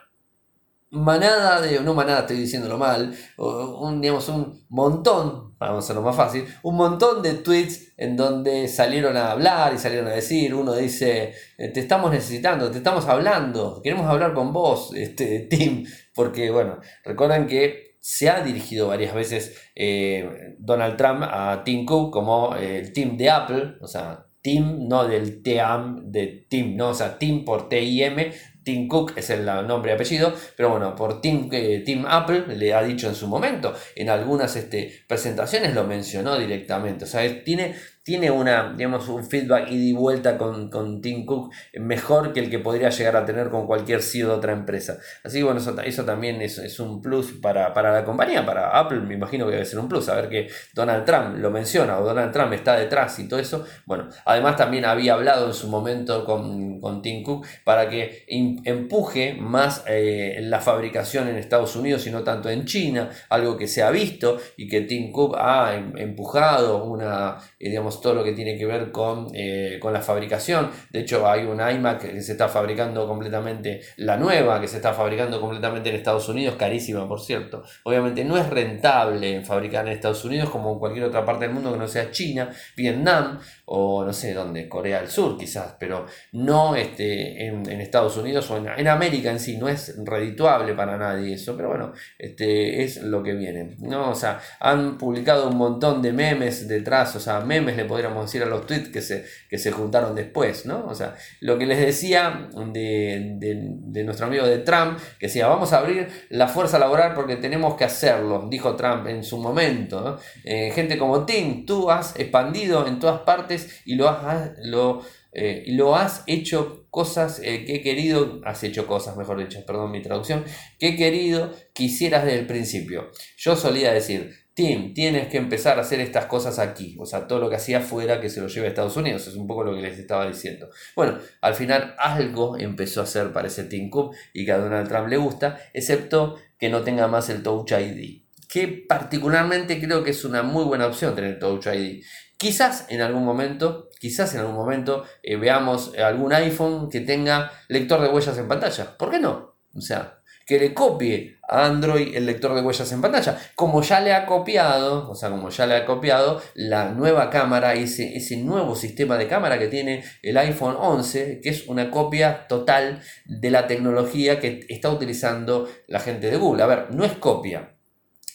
manada 0.90 1.60
de, 1.60 1.80
no 1.80 1.94
manada, 1.94 2.20
estoy 2.20 2.36
diciéndolo 2.38 2.78
mal, 2.78 3.14
un, 3.36 4.00
digamos, 4.00 4.28
un 4.28 4.64
montón, 4.68 5.54
vamos 5.58 5.76
a 5.76 5.78
hacerlo 5.78 6.02
más 6.02 6.16
fácil, 6.16 6.46
un 6.62 6.76
montón 6.76 7.22
de 7.22 7.34
tweets 7.34 7.92
en 7.96 8.16
donde 8.16 8.68
salieron 8.68 9.16
a 9.16 9.32
hablar 9.32 9.74
y 9.74 9.78
salieron 9.78 10.08
a 10.08 10.12
decir, 10.12 10.54
uno 10.54 10.74
dice, 10.74 11.34
eh, 11.58 11.68
te 11.68 11.80
estamos 11.80 12.10
necesitando, 12.10 12.70
te 12.70 12.78
estamos 12.78 13.06
hablando, 13.06 13.80
queremos 13.82 14.06
hablar 14.06 14.32
con 14.32 14.52
vos, 14.52 14.92
este, 14.94 15.40
Tim, 15.50 15.84
porque 16.14 16.50
bueno, 16.50 16.78
recuerden 17.04 17.46
que 17.46 17.96
se 18.00 18.30
ha 18.30 18.40
dirigido 18.40 18.86
varias 18.88 19.12
veces 19.12 19.60
eh, 19.74 20.54
Donald 20.58 20.96
Trump 20.96 21.24
a 21.24 21.62
Tim 21.64 21.84
Cook 21.84 22.12
como 22.12 22.54
el 22.54 22.92
team 22.92 23.16
de 23.16 23.30
Apple, 23.30 23.74
o 23.80 23.88
sea, 23.88 24.25
Tim, 24.46 24.86
no 24.86 25.08
del 25.08 25.42
TEAM 25.42 26.12
de 26.12 26.46
Tim, 26.48 26.76
no, 26.76 26.90
o 26.90 26.94
sea, 26.94 27.18
Tim 27.18 27.44
por 27.44 27.68
T-I-M, 27.68 28.32
Tim 28.62 28.86
Cook 28.86 29.14
es 29.16 29.30
el 29.30 29.44
nombre 29.44 29.90
y 29.90 29.94
apellido, 29.96 30.32
pero 30.56 30.70
bueno, 30.70 30.94
por 30.94 31.20
Tim, 31.20 31.48
eh, 31.50 32.04
Apple 32.06 32.44
le 32.54 32.72
ha 32.72 32.80
dicho 32.84 33.08
en 33.08 33.16
su 33.16 33.26
momento, 33.26 33.74
en 33.96 34.08
algunas 34.08 34.54
este, 34.54 35.02
presentaciones 35.08 35.74
lo 35.74 35.82
mencionó 35.82 36.38
directamente, 36.38 37.06
o 37.06 37.08
sea, 37.08 37.42
tiene 37.42 37.74
tiene 38.06 38.30
una, 38.30 38.72
digamos, 38.76 39.08
un 39.08 39.24
feedback 39.24 39.68
y 39.68 39.90
de 39.90 39.98
vuelta 39.98 40.38
con, 40.38 40.70
con, 40.70 41.00
Tim 41.00 41.26
Cook 41.26 41.52
mejor 41.74 42.32
que 42.32 42.38
el 42.38 42.48
que 42.48 42.60
podría 42.60 42.88
llegar 42.88 43.16
a 43.16 43.24
tener 43.24 43.50
con 43.50 43.66
cualquier 43.66 44.00
CEO 44.00 44.28
de 44.28 44.34
otra 44.34 44.52
empresa. 44.52 44.96
Así 45.24 45.38
que 45.38 45.44
bueno, 45.44 45.58
eso, 45.58 45.76
eso 45.80 46.04
también 46.04 46.40
es, 46.40 46.56
es, 46.58 46.78
un 46.78 47.02
plus 47.02 47.32
para, 47.42 47.72
la 47.74 48.04
compañía, 48.04 48.46
para 48.46 48.78
Apple 48.78 49.00
me 49.00 49.14
imagino 49.14 49.46
que 49.46 49.54
debe 49.54 49.64
ser 49.64 49.80
un 49.80 49.88
plus, 49.88 50.04
saber 50.04 50.28
que 50.28 50.46
Donald 50.72 51.04
Trump 51.04 51.36
lo 51.38 51.50
menciona 51.50 51.98
o 51.98 52.04
Donald 52.04 52.32
Trump 52.32 52.52
está 52.52 52.76
detrás 52.76 53.18
y 53.18 53.26
todo 53.26 53.40
eso. 53.40 53.64
Bueno, 53.86 54.08
además 54.24 54.56
también 54.56 54.84
había 54.84 55.14
hablado 55.14 55.48
en 55.48 55.54
su 55.54 55.66
momento 55.66 56.24
con, 56.24 56.80
con 56.80 57.02
Tim 57.02 57.24
Cook 57.24 57.44
para 57.64 57.88
que 57.90 58.24
empuje 58.28 59.34
más 59.34 59.82
eh, 59.88 60.38
la 60.42 60.60
fabricación 60.60 61.26
en 61.26 61.38
Estados 61.38 61.74
Unidos 61.74 62.06
y 62.06 62.12
no 62.12 62.22
tanto 62.22 62.50
en 62.50 62.66
China, 62.66 63.10
algo 63.30 63.56
que 63.56 63.66
se 63.66 63.82
ha 63.82 63.90
visto 63.90 64.38
y 64.56 64.68
que 64.68 64.82
Tim 64.82 65.10
Cook 65.10 65.34
ha 65.36 65.74
em, 65.74 65.92
empujado 65.98 66.84
una, 66.84 67.38
eh, 67.58 67.70
digamos, 67.70 67.95
todo 68.00 68.14
lo 68.14 68.24
que 68.24 68.32
tiene 68.32 68.56
que 68.56 68.66
ver 68.66 68.90
con, 68.90 69.28
eh, 69.34 69.78
con 69.80 69.92
la 69.92 70.00
fabricación. 70.00 70.70
De 70.90 71.00
hecho, 71.00 71.28
hay 71.28 71.44
un 71.44 71.60
iMac 71.60 72.00
que 72.00 72.20
se 72.22 72.32
está 72.32 72.48
fabricando 72.48 73.06
completamente, 73.06 73.80
la 73.96 74.16
nueva 74.16 74.60
que 74.60 74.68
se 74.68 74.76
está 74.76 74.92
fabricando 74.92 75.40
completamente 75.40 75.90
en 75.90 75.96
Estados 75.96 76.28
Unidos, 76.28 76.56
carísima 76.56 77.08
por 77.08 77.20
cierto. 77.20 77.62
Obviamente 77.84 78.24
no 78.24 78.36
es 78.36 78.48
rentable 78.48 79.44
fabricar 79.44 79.86
en 79.86 79.92
Estados 79.92 80.24
Unidos 80.24 80.50
como 80.50 80.72
en 80.72 80.78
cualquier 80.78 81.04
otra 81.04 81.24
parte 81.24 81.44
del 81.46 81.54
mundo 81.54 81.72
que 81.72 81.78
no 81.78 81.88
sea 81.88 82.10
China, 82.10 82.50
Vietnam 82.76 83.40
o 83.68 84.04
no 84.04 84.12
sé 84.12 84.32
dónde, 84.32 84.68
Corea 84.68 85.00
del 85.00 85.10
Sur 85.10 85.36
quizás, 85.36 85.74
pero 85.78 86.06
no 86.32 86.76
este, 86.76 87.46
en, 87.46 87.66
Estados 87.80 88.16
Unidos 88.16 88.48
o 88.50 88.56
en, 88.56 88.88
América 88.88 89.30
en 89.30 89.40
sí, 89.40 89.56
no 89.56 89.68
es 89.68 89.96
redituable 90.04 90.74
para 90.74 90.96
nadie 90.96 91.34
eso, 91.34 91.56
pero 91.56 91.70
bueno, 91.70 91.92
este, 92.16 92.84
es 92.84 93.02
lo 93.02 93.22
que 93.24 93.34
viene. 93.34 93.76
¿no? 93.80 94.10
O 94.10 94.14
sea, 94.14 94.40
han 94.60 94.96
publicado 94.96 95.48
un 95.48 95.56
montón 95.56 96.00
de 96.00 96.12
memes 96.12 96.68
detrás, 96.68 97.16
o 97.16 97.20
sea, 97.20 97.40
memes 97.40 97.76
le 97.76 97.84
podríamos 97.86 98.26
decir 98.26 98.42
a 98.44 98.46
los 98.46 98.66
tweets 98.66 98.88
que 98.90 99.02
se, 99.02 99.24
que 99.48 99.58
se 99.58 99.72
juntaron 99.72 100.14
después, 100.14 100.64
¿no? 100.64 100.86
O 100.86 100.94
sea, 100.94 101.16
lo 101.40 101.58
que 101.58 101.66
les 101.66 101.80
decía 101.80 102.48
de, 102.72 104.02
nuestro 104.04 104.26
amigo 104.26 104.46
de 104.46 104.58
Trump, 104.58 104.98
que 105.18 105.26
decía, 105.26 105.48
vamos 105.48 105.72
a 105.72 105.78
abrir 105.78 106.08
la 106.28 106.46
fuerza 106.46 106.78
laboral 106.78 107.14
porque 107.14 107.34
tenemos 107.36 107.74
que 107.74 107.84
hacerlo, 107.84 108.46
dijo 108.48 108.76
Trump 108.76 109.08
en 109.08 109.24
su 109.24 109.38
momento. 109.38 110.20
Eh, 110.44 110.70
gente 110.72 110.96
como 110.98 111.26
Tim, 111.26 111.66
tú 111.66 111.90
has 111.90 112.16
expandido 112.16 112.86
en 112.86 113.00
todas 113.00 113.20
partes 113.20 113.55
y 113.84 113.94
lo 113.94 114.08
has, 114.08 114.52
lo, 114.62 115.02
eh, 115.32 115.64
lo 115.68 115.96
has 115.96 116.22
hecho 116.26 116.86
cosas 116.90 117.40
eh, 117.42 117.64
que 117.64 117.76
he 117.76 117.82
querido, 117.82 118.40
has 118.44 118.62
hecho 118.64 118.86
cosas, 118.86 119.16
mejor 119.16 119.38
dicho, 119.38 119.64
perdón 119.66 119.90
mi 119.90 120.02
traducción, 120.02 120.44
que 120.78 120.88
he 120.88 120.96
querido 120.96 121.52
que 121.74 121.84
hicieras 121.84 122.24
desde 122.24 122.40
el 122.40 122.46
principio. 122.46 123.10
Yo 123.36 123.56
solía 123.56 123.92
decir, 123.92 124.46
Tim, 124.56 124.94
tienes 124.94 125.28
que 125.28 125.36
empezar 125.36 125.76
a 125.76 125.82
hacer 125.82 126.00
estas 126.00 126.24
cosas 126.24 126.58
aquí. 126.58 126.96
O 126.98 127.04
sea, 127.04 127.26
todo 127.26 127.40
lo 127.40 127.50
que 127.50 127.56
hacía 127.56 127.82
fuera 127.82 128.22
que 128.22 128.30
se 128.30 128.40
lo 128.40 128.48
lleve 128.48 128.68
a 128.68 128.70
Estados 128.70 128.96
Unidos. 128.96 129.26
Es 129.26 129.34
un 129.34 129.46
poco 129.46 129.62
lo 129.62 129.74
que 129.74 129.82
les 129.82 129.98
estaba 129.98 130.26
diciendo. 130.26 130.70
Bueno, 130.96 131.18
al 131.42 131.54
final 131.54 131.94
algo 131.98 132.56
empezó 132.56 133.02
a 133.02 133.04
hacer 133.04 133.34
para 133.34 133.48
ese 133.48 133.64
Tim 133.64 133.90
Cook 133.90 134.14
y 134.32 134.46
que 134.46 134.52
a 134.52 134.56
Donald 134.56 134.88
Trump 134.88 135.08
le 135.08 135.18
gusta, 135.18 135.60
excepto 135.74 136.36
que 136.58 136.70
no 136.70 136.82
tenga 136.82 137.06
más 137.06 137.28
el 137.28 137.42
Touch 137.42 137.72
ID. 137.72 138.22
Que 138.48 138.68
particularmente 138.88 139.78
creo 139.78 140.02
que 140.02 140.12
es 140.12 140.24
una 140.24 140.42
muy 140.42 140.64
buena 140.64 140.86
opción 140.86 141.14
tener 141.14 141.38
Touch 141.38 141.66
ID. 141.66 142.02
Quizás 142.38 142.86
en 142.90 143.00
algún 143.00 143.24
momento, 143.24 143.88
quizás 143.98 144.34
en 144.34 144.40
algún 144.40 144.56
momento 144.56 145.04
eh, 145.22 145.36
veamos 145.36 145.92
algún 145.98 146.32
iPhone 146.32 146.90
que 146.90 147.00
tenga 147.00 147.50
lector 147.68 148.00
de 148.00 148.08
huellas 148.08 148.36
en 148.36 148.48
pantalla. 148.48 148.96
¿Por 148.96 149.10
qué 149.10 149.18
no? 149.18 149.56
O 149.74 149.80
sea, 149.80 150.20
que 150.46 150.60
le 150.60 150.72
copie 150.72 151.38
a 151.48 151.66
Android 151.66 152.14
el 152.14 152.24
lector 152.24 152.54
de 152.54 152.62
huellas 152.62 152.90
en 152.92 153.00
pantalla. 153.00 153.36
Como 153.56 153.82
ya 153.82 154.00
le 154.00 154.14
ha 154.14 154.26
copiado, 154.26 155.10
o 155.10 155.14
sea, 155.14 155.28
como 155.30 155.50
ya 155.50 155.66
le 155.66 155.74
ha 155.74 155.84
copiado 155.84 156.40
la 156.54 156.90
nueva 156.90 157.30
cámara, 157.30 157.74
ese, 157.74 158.16
ese 158.16 158.36
nuevo 158.36 158.76
sistema 158.76 159.18
de 159.18 159.26
cámara 159.26 159.58
que 159.58 159.66
tiene 159.66 160.04
el 160.22 160.36
iPhone 160.36 160.76
11, 160.78 161.40
que 161.42 161.48
es 161.48 161.66
una 161.66 161.90
copia 161.90 162.46
total 162.46 163.00
de 163.24 163.50
la 163.50 163.66
tecnología 163.66 164.38
que 164.38 164.64
está 164.68 164.88
utilizando 164.90 165.68
la 165.88 165.98
gente 165.98 166.30
de 166.30 166.36
Google. 166.36 166.62
A 166.62 166.66
ver, 166.66 166.90
no 166.92 167.04
es 167.04 167.12
copia, 167.12 167.75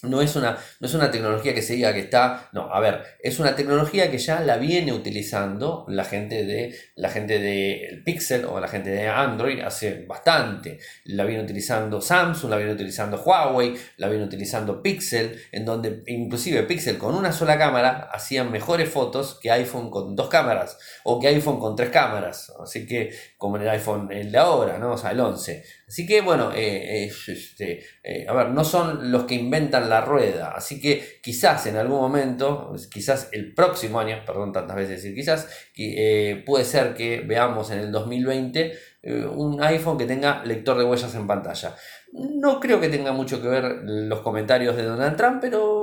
no 0.04 0.22
es, 0.22 0.36
una, 0.36 0.58
no 0.80 0.88
es 0.88 0.94
una 0.94 1.12
tecnología 1.12 1.54
que 1.54 1.62
se 1.62 1.74
diga 1.74 1.94
que 1.94 2.00
está. 2.00 2.50
No, 2.54 2.74
a 2.74 2.80
ver, 2.80 3.04
es 3.22 3.40
una 3.40 3.56
tecnología 3.56 4.10
que 4.10 4.18
ya 4.18 4.40
la 4.42 4.58
viene 4.58 4.94
utilizando 4.94 5.86
la 5.88 6.04
gente 6.06 6.44
de 6.44 6.76
la 6.96 7.10
gente 7.10 7.40
de 7.40 8.02
Pixel 8.04 8.46
o 8.46 8.60
la 8.60 8.68
gente 8.68 8.90
de 8.90 9.08
Android 9.08 9.62
hace 9.62 10.06
bastante. 10.08 10.80
La 11.06 11.24
viene 11.26 11.44
utilizando 11.44 12.02
Samsung, 12.02 12.50
la 12.50 12.58
viene 12.58 12.74
utilizando 12.74 13.22
Huawei, 13.22 13.76
la 13.98 14.10
viene 14.10 14.26
utilizando 14.26 14.82
Pixel, 14.82 15.40
en 15.52 15.66
donde 15.66 16.04
inclusive 16.08 16.64
Pixel 16.64 16.98
con 16.98 17.14
una 17.14 17.32
sola 17.32 17.58
cámara 17.58 18.10
hacían 18.12 18.52
mejores 18.52 18.90
fotos 18.90 19.38
que 19.40 19.52
iPhone 19.52 19.92
con 19.92 20.16
dos 20.16 20.30
cámaras 20.30 20.78
o 21.04 21.20
que 21.20 21.28
iPhone 21.28 21.60
con 21.60 21.76
tres 21.76 21.90
cámaras. 21.90 22.52
Así 22.62 22.88
que, 22.88 23.12
como 23.38 23.58
en 23.58 23.64
el 23.64 23.70
iPhone 23.70 24.12
el 24.12 24.32
de 24.32 24.38
ahora, 24.38 24.78
¿no? 24.78 24.94
O 24.94 24.98
sea, 24.98 25.12
el 25.12 25.20
11. 25.20 25.64
Así 25.88 26.08
que, 26.08 26.22
bueno, 26.22 26.52
eh, 26.56 27.06
este, 27.06 27.84
eh, 28.04 28.26
a 28.28 28.34
ver, 28.34 28.50
no 28.50 28.64
son 28.64 29.12
los 29.12 29.26
que 29.26 29.36
inventan 29.36 29.90
la 29.92 30.02
rueda. 30.02 30.54
Así 30.56 30.82
que 30.82 31.20
quizás 31.22 31.68
en 31.68 31.78
algún 31.78 32.00
momento, 32.00 32.74
quizás 32.92 33.30
el 33.32 33.54
próximo 33.54 34.00
año, 34.00 34.18
perdón 34.26 34.52
tantas 34.52 34.76
veces 34.76 35.02
decir 35.02 35.14
quizás, 35.14 35.48
eh, 35.78 36.44
puede 36.46 36.66
ser 36.66 36.94
que 36.94 37.22
veamos 37.22 37.70
en 37.72 37.80
el 37.80 37.92
2020 37.92 38.74
eh, 39.04 39.26
un 39.26 39.62
iPhone 39.64 39.98
que 39.98 40.06
tenga 40.06 40.44
lector 40.46 40.78
de 40.78 40.84
huellas 40.84 41.14
en 41.16 41.28
pantalla. 41.28 41.76
No 42.14 42.60
creo 42.60 42.80
que 42.80 42.90
tenga 42.90 43.12
mucho 43.12 43.42
que 43.42 43.48
ver 43.48 43.82
los 43.84 44.22
comentarios 44.22 44.76
de 44.76 44.84
Donald 44.84 45.16
Trump, 45.16 45.40
pero 45.42 45.81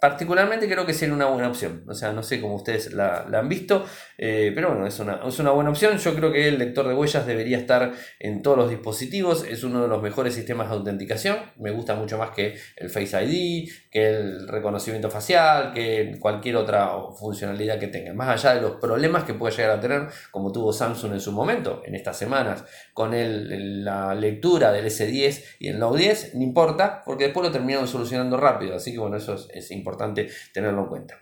particularmente 0.00 0.66
creo 0.66 0.86
que 0.86 0.94
sería 0.94 1.14
una 1.14 1.26
buena 1.26 1.48
opción. 1.48 1.84
O 1.86 1.94
sea, 1.94 2.12
no 2.12 2.22
sé 2.22 2.40
cómo 2.40 2.54
ustedes 2.54 2.92
la, 2.92 3.26
han 3.32 3.48
visto, 3.48 3.84
eh, 4.16 4.50
pero 4.54 4.70
bueno, 4.70 4.86
es 4.86 4.98
una, 4.98 5.20
es 5.26 5.38
una, 5.38 5.50
buena 5.50 5.70
opción. 5.70 5.98
Yo 5.98 6.14
creo 6.14 6.32
que 6.32 6.48
el 6.48 6.58
lector 6.58 6.88
de 6.88 6.94
huellas 6.94 7.26
debería 7.26 7.58
estar 7.58 7.92
en 8.18 8.40
todos 8.40 8.56
los 8.56 8.70
dispositivos. 8.70 9.44
Es 9.44 9.62
uno 9.62 9.82
de 9.82 9.88
los 9.88 10.02
mejores 10.02 10.34
sistemas 10.34 10.70
de 10.70 10.76
autenticación. 10.76 11.36
Me 11.58 11.70
gusta 11.70 11.94
mucho 11.94 12.16
más 12.16 12.30
que 12.30 12.56
el 12.76 12.88
Face 12.88 13.22
ID, 13.22 13.70
que 13.90 14.08
el 14.08 14.48
reconocimiento 14.48 15.10
facial, 15.10 15.72
que 15.74 16.16
cualquier 16.18 16.56
otra 16.56 16.90
funcionalidad 17.18 17.78
que 17.78 17.88
tenga. 17.88 18.14
Más 18.14 18.28
allá 18.28 18.54
de 18.54 18.62
los 18.62 18.76
problemas 18.76 19.24
que 19.24 19.34
puede 19.34 19.54
llegar 19.54 19.78
a 19.78 19.80
tener, 19.80 20.08
como 20.30 20.50
tuvo 20.50 20.72
Samsung 20.72 21.12
en 21.12 21.20
su 21.20 21.32
momento, 21.32 21.82
en 21.84 21.94
estas 21.94 22.16
semanas, 22.16 22.64
con 22.94 23.12
el, 23.12 23.84
la 23.84 24.14
lectura 24.14 24.72
del 24.72 24.86
S10 24.86 25.44
y 25.58 25.68
el 25.68 25.78
Note 25.78 25.98
10, 25.98 26.34
no 26.36 26.42
importa, 26.42 27.02
porque 27.04 27.24
después 27.24 27.44
lo 27.46 27.52
terminaron 27.52 27.86
solucionando 27.86 28.38
rápido. 28.38 28.76
Así 28.76 28.92
que 28.92 28.98
bueno, 28.98 29.16
eso 29.16 29.34
es 29.52 29.70
importante 29.70 29.89
importante 29.90 30.28
tenerlo 30.52 30.82
en 30.82 30.88
cuenta. 30.88 31.18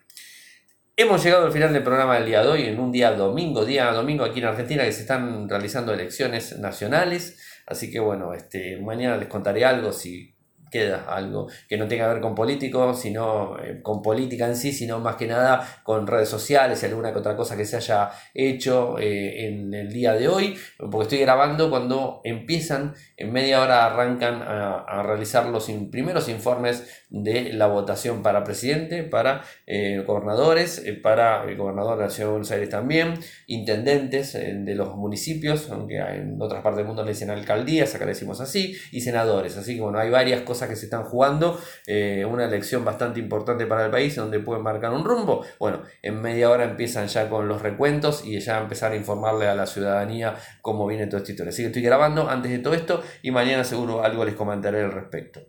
Hemos 0.97 1.23
llegado 1.23 1.47
al 1.47 1.53
final 1.53 1.73
del 1.73 1.85
programa 1.85 2.17
del 2.17 2.27
día 2.27 2.43
de 2.43 2.49
hoy, 2.49 2.63
en 2.65 2.81
un 2.81 2.91
día 2.91 3.13
domingo, 3.13 3.65
día 3.65 3.93
domingo 3.93 4.25
aquí 4.25 4.41
en 4.41 4.47
Argentina, 4.47 4.85
que 4.85 4.93
se 4.93 5.03
están 5.03 5.49
realizando 5.49 5.95
elecciones 5.95 6.59
nacionales. 6.59 7.39
Así 7.67 7.91
que 7.91 8.01
bueno, 8.01 8.35
este, 8.35 8.81
mañana 8.81 9.17
les 9.17 9.29
contaré 9.29 9.65
algo 9.65 9.93
si 9.93 10.35
queda 10.71 11.05
algo 11.09 11.49
que 11.69 11.77
no 11.77 11.87
tenga 11.87 12.07
que 12.07 12.15
ver 12.15 12.23
con 12.23 12.35
políticos, 12.35 13.01
sino 13.01 13.59
eh, 13.59 13.81
con 13.83 14.03
política 14.03 14.47
en 14.47 14.57
sí, 14.57 14.73
sino 14.73 14.99
más 15.01 15.17
que 15.17 15.27
nada 15.27 15.67
con 15.83 16.07
redes 16.07 16.29
sociales 16.29 16.83
y 16.83 16.87
alguna 16.87 17.13
que 17.13 17.19
otra 17.19 17.37
cosa 17.37 17.57
que 17.57 17.65
se 17.65 17.77
haya 17.77 18.11
hecho 18.35 18.99
eh, 18.99 19.47
en 19.47 19.75
el 19.75 19.93
día 19.93 20.15
de 20.15 20.29
hoy, 20.29 20.57
porque 20.79 21.03
estoy 21.03 21.19
grabando 21.19 21.71
cuando 21.71 22.21
empiezan, 22.25 22.95
en 23.17 23.33
media 23.33 23.63
hora 23.63 23.87
arrancan 23.87 24.43
a, 24.43 25.03
realizar 25.03 25.47
los 25.47 25.71
primeros 25.91 26.29
informes 26.29 27.05
de 27.09 27.53
la 27.53 27.67
votación 27.67 28.23
para 28.23 28.45
presidente, 28.45 29.05
para 29.05 29.43
eh, 29.67 30.03
gobernadores, 30.07 30.85
para 31.03 31.45
el 31.45 31.57
gobernador 31.57 31.99
de 31.99 32.05
la 32.05 32.11
Ciudad 32.11 32.29
de 32.29 32.33
Buenos 32.33 32.51
Aires 32.51 32.69
también, 32.69 33.15
intendentes 33.47 34.33
de 34.33 34.75
los 34.75 34.97
municipios, 34.97 35.71
aunque 35.71 35.99
en 35.99 36.37
otras 36.41 36.63
partes 36.63 36.79
del 36.79 36.87
mundo 36.87 37.05
le 37.05 37.13
dicen 37.13 37.31
alcaldías, 37.31 37.95
acá 37.95 38.05
le 38.05 38.13
decimos 38.13 38.41
así, 38.41 38.77
y 38.93 39.01
senadores, 39.01 39.57
así 39.57 39.77
que 39.77 39.81
bueno, 39.81 39.99
hay 39.99 40.11
varias 40.11 40.43
cosas 40.43 40.58
que 40.67 40.77
se 40.77 40.87
están 40.87 41.05
jugando, 41.05 41.61
eh, 41.87 42.25
una 42.25 42.47
elección 42.47 42.85
bastante 42.85 43.21
importante 43.21 43.67
para 43.67 43.85
el 43.85 43.91
país 43.91 44.17
donde 44.17 44.41
pueden 44.41 44.63
marcar 44.63 44.93
un 44.93 45.05
rumbo. 45.05 45.45
Bueno, 45.59 45.83
en 46.03 46.21
media 46.21 46.51
hora 46.51 46.65
empiezan 46.65 47.07
ya 47.07 47.29
con 47.29 47.47
los 47.47 47.63
recuentos 47.63 48.25
y 48.25 48.41
ya 48.41 48.59
empezar 48.59 48.93
a 48.93 48.97
informarle 48.97 49.47
a 49.47 49.55
la 49.55 49.67
ciudadanía 49.67 50.35
cómo 50.63 50.87
viene 50.87 51.07
todo 51.07 51.19
este 51.19 51.33
historia. 51.33 51.51
Así 51.51 51.63
que 51.63 51.69
estoy 51.69 51.83
grabando 51.83 52.29
antes 52.29 52.51
de 52.51 52.59
todo 52.59 52.75
esto 52.75 53.03
y 53.23 53.31
mañana 53.31 53.63
seguro 53.63 54.03
algo 54.03 54.25
les 54.25 54.35
comentaré 54.35 54.83
al 54.83 54.93
respecto. 54.93 55.41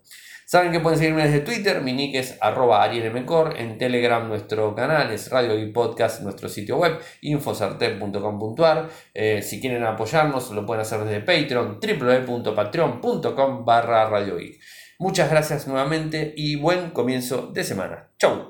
Saben 0.50 0.72
que 0.72 0.80
pueden 0.80 0.98
seguirme 0.98 1.28
desde 1.28 1.42
Twitter, 1.42 1.80
mi 1.84 1.94
nick 1.94 2.16
es 2.16 2.36
arroba 2.42 2.82
arielmcor, 2.82 3.54
en 3.60 3.78
Telegram 3.78 4.28
nuestro 4.28 4.74
canal 4.74 5.12
es 5.12 5.30
Radio 5.30 5.56
y 5.60 5.72
Podcast, 5.72 6.24
nuestro 6.24 6.50
sitio 6.50 6.78
web, 6.78 6.98
infosartep.com.ar. 7.22 8.90
Eh, 9.14 9.44
si 9.44 9.62
quieren 9.62 9.84
apoyarnos 9.84 10.50
lo 10.50 10.66
pueden 10.66 10.82
hacer 10.82 11.02
desde 11.02 11.20
Patreon, 11.20 11.80
www.patreon.com 11.80 13.64
barra 13.64 14.10
Radio 14.10 14.40
Muchas 15.02 15.30
gracias 15.32 15.66
nuevamente 15.66 16.34
y 16.36 16.58
buen 16.58 16.92
comienzo 16.92 17.48
de 17.54 17.64
semana. 17.64 18.10
Chau. 18.18 18.48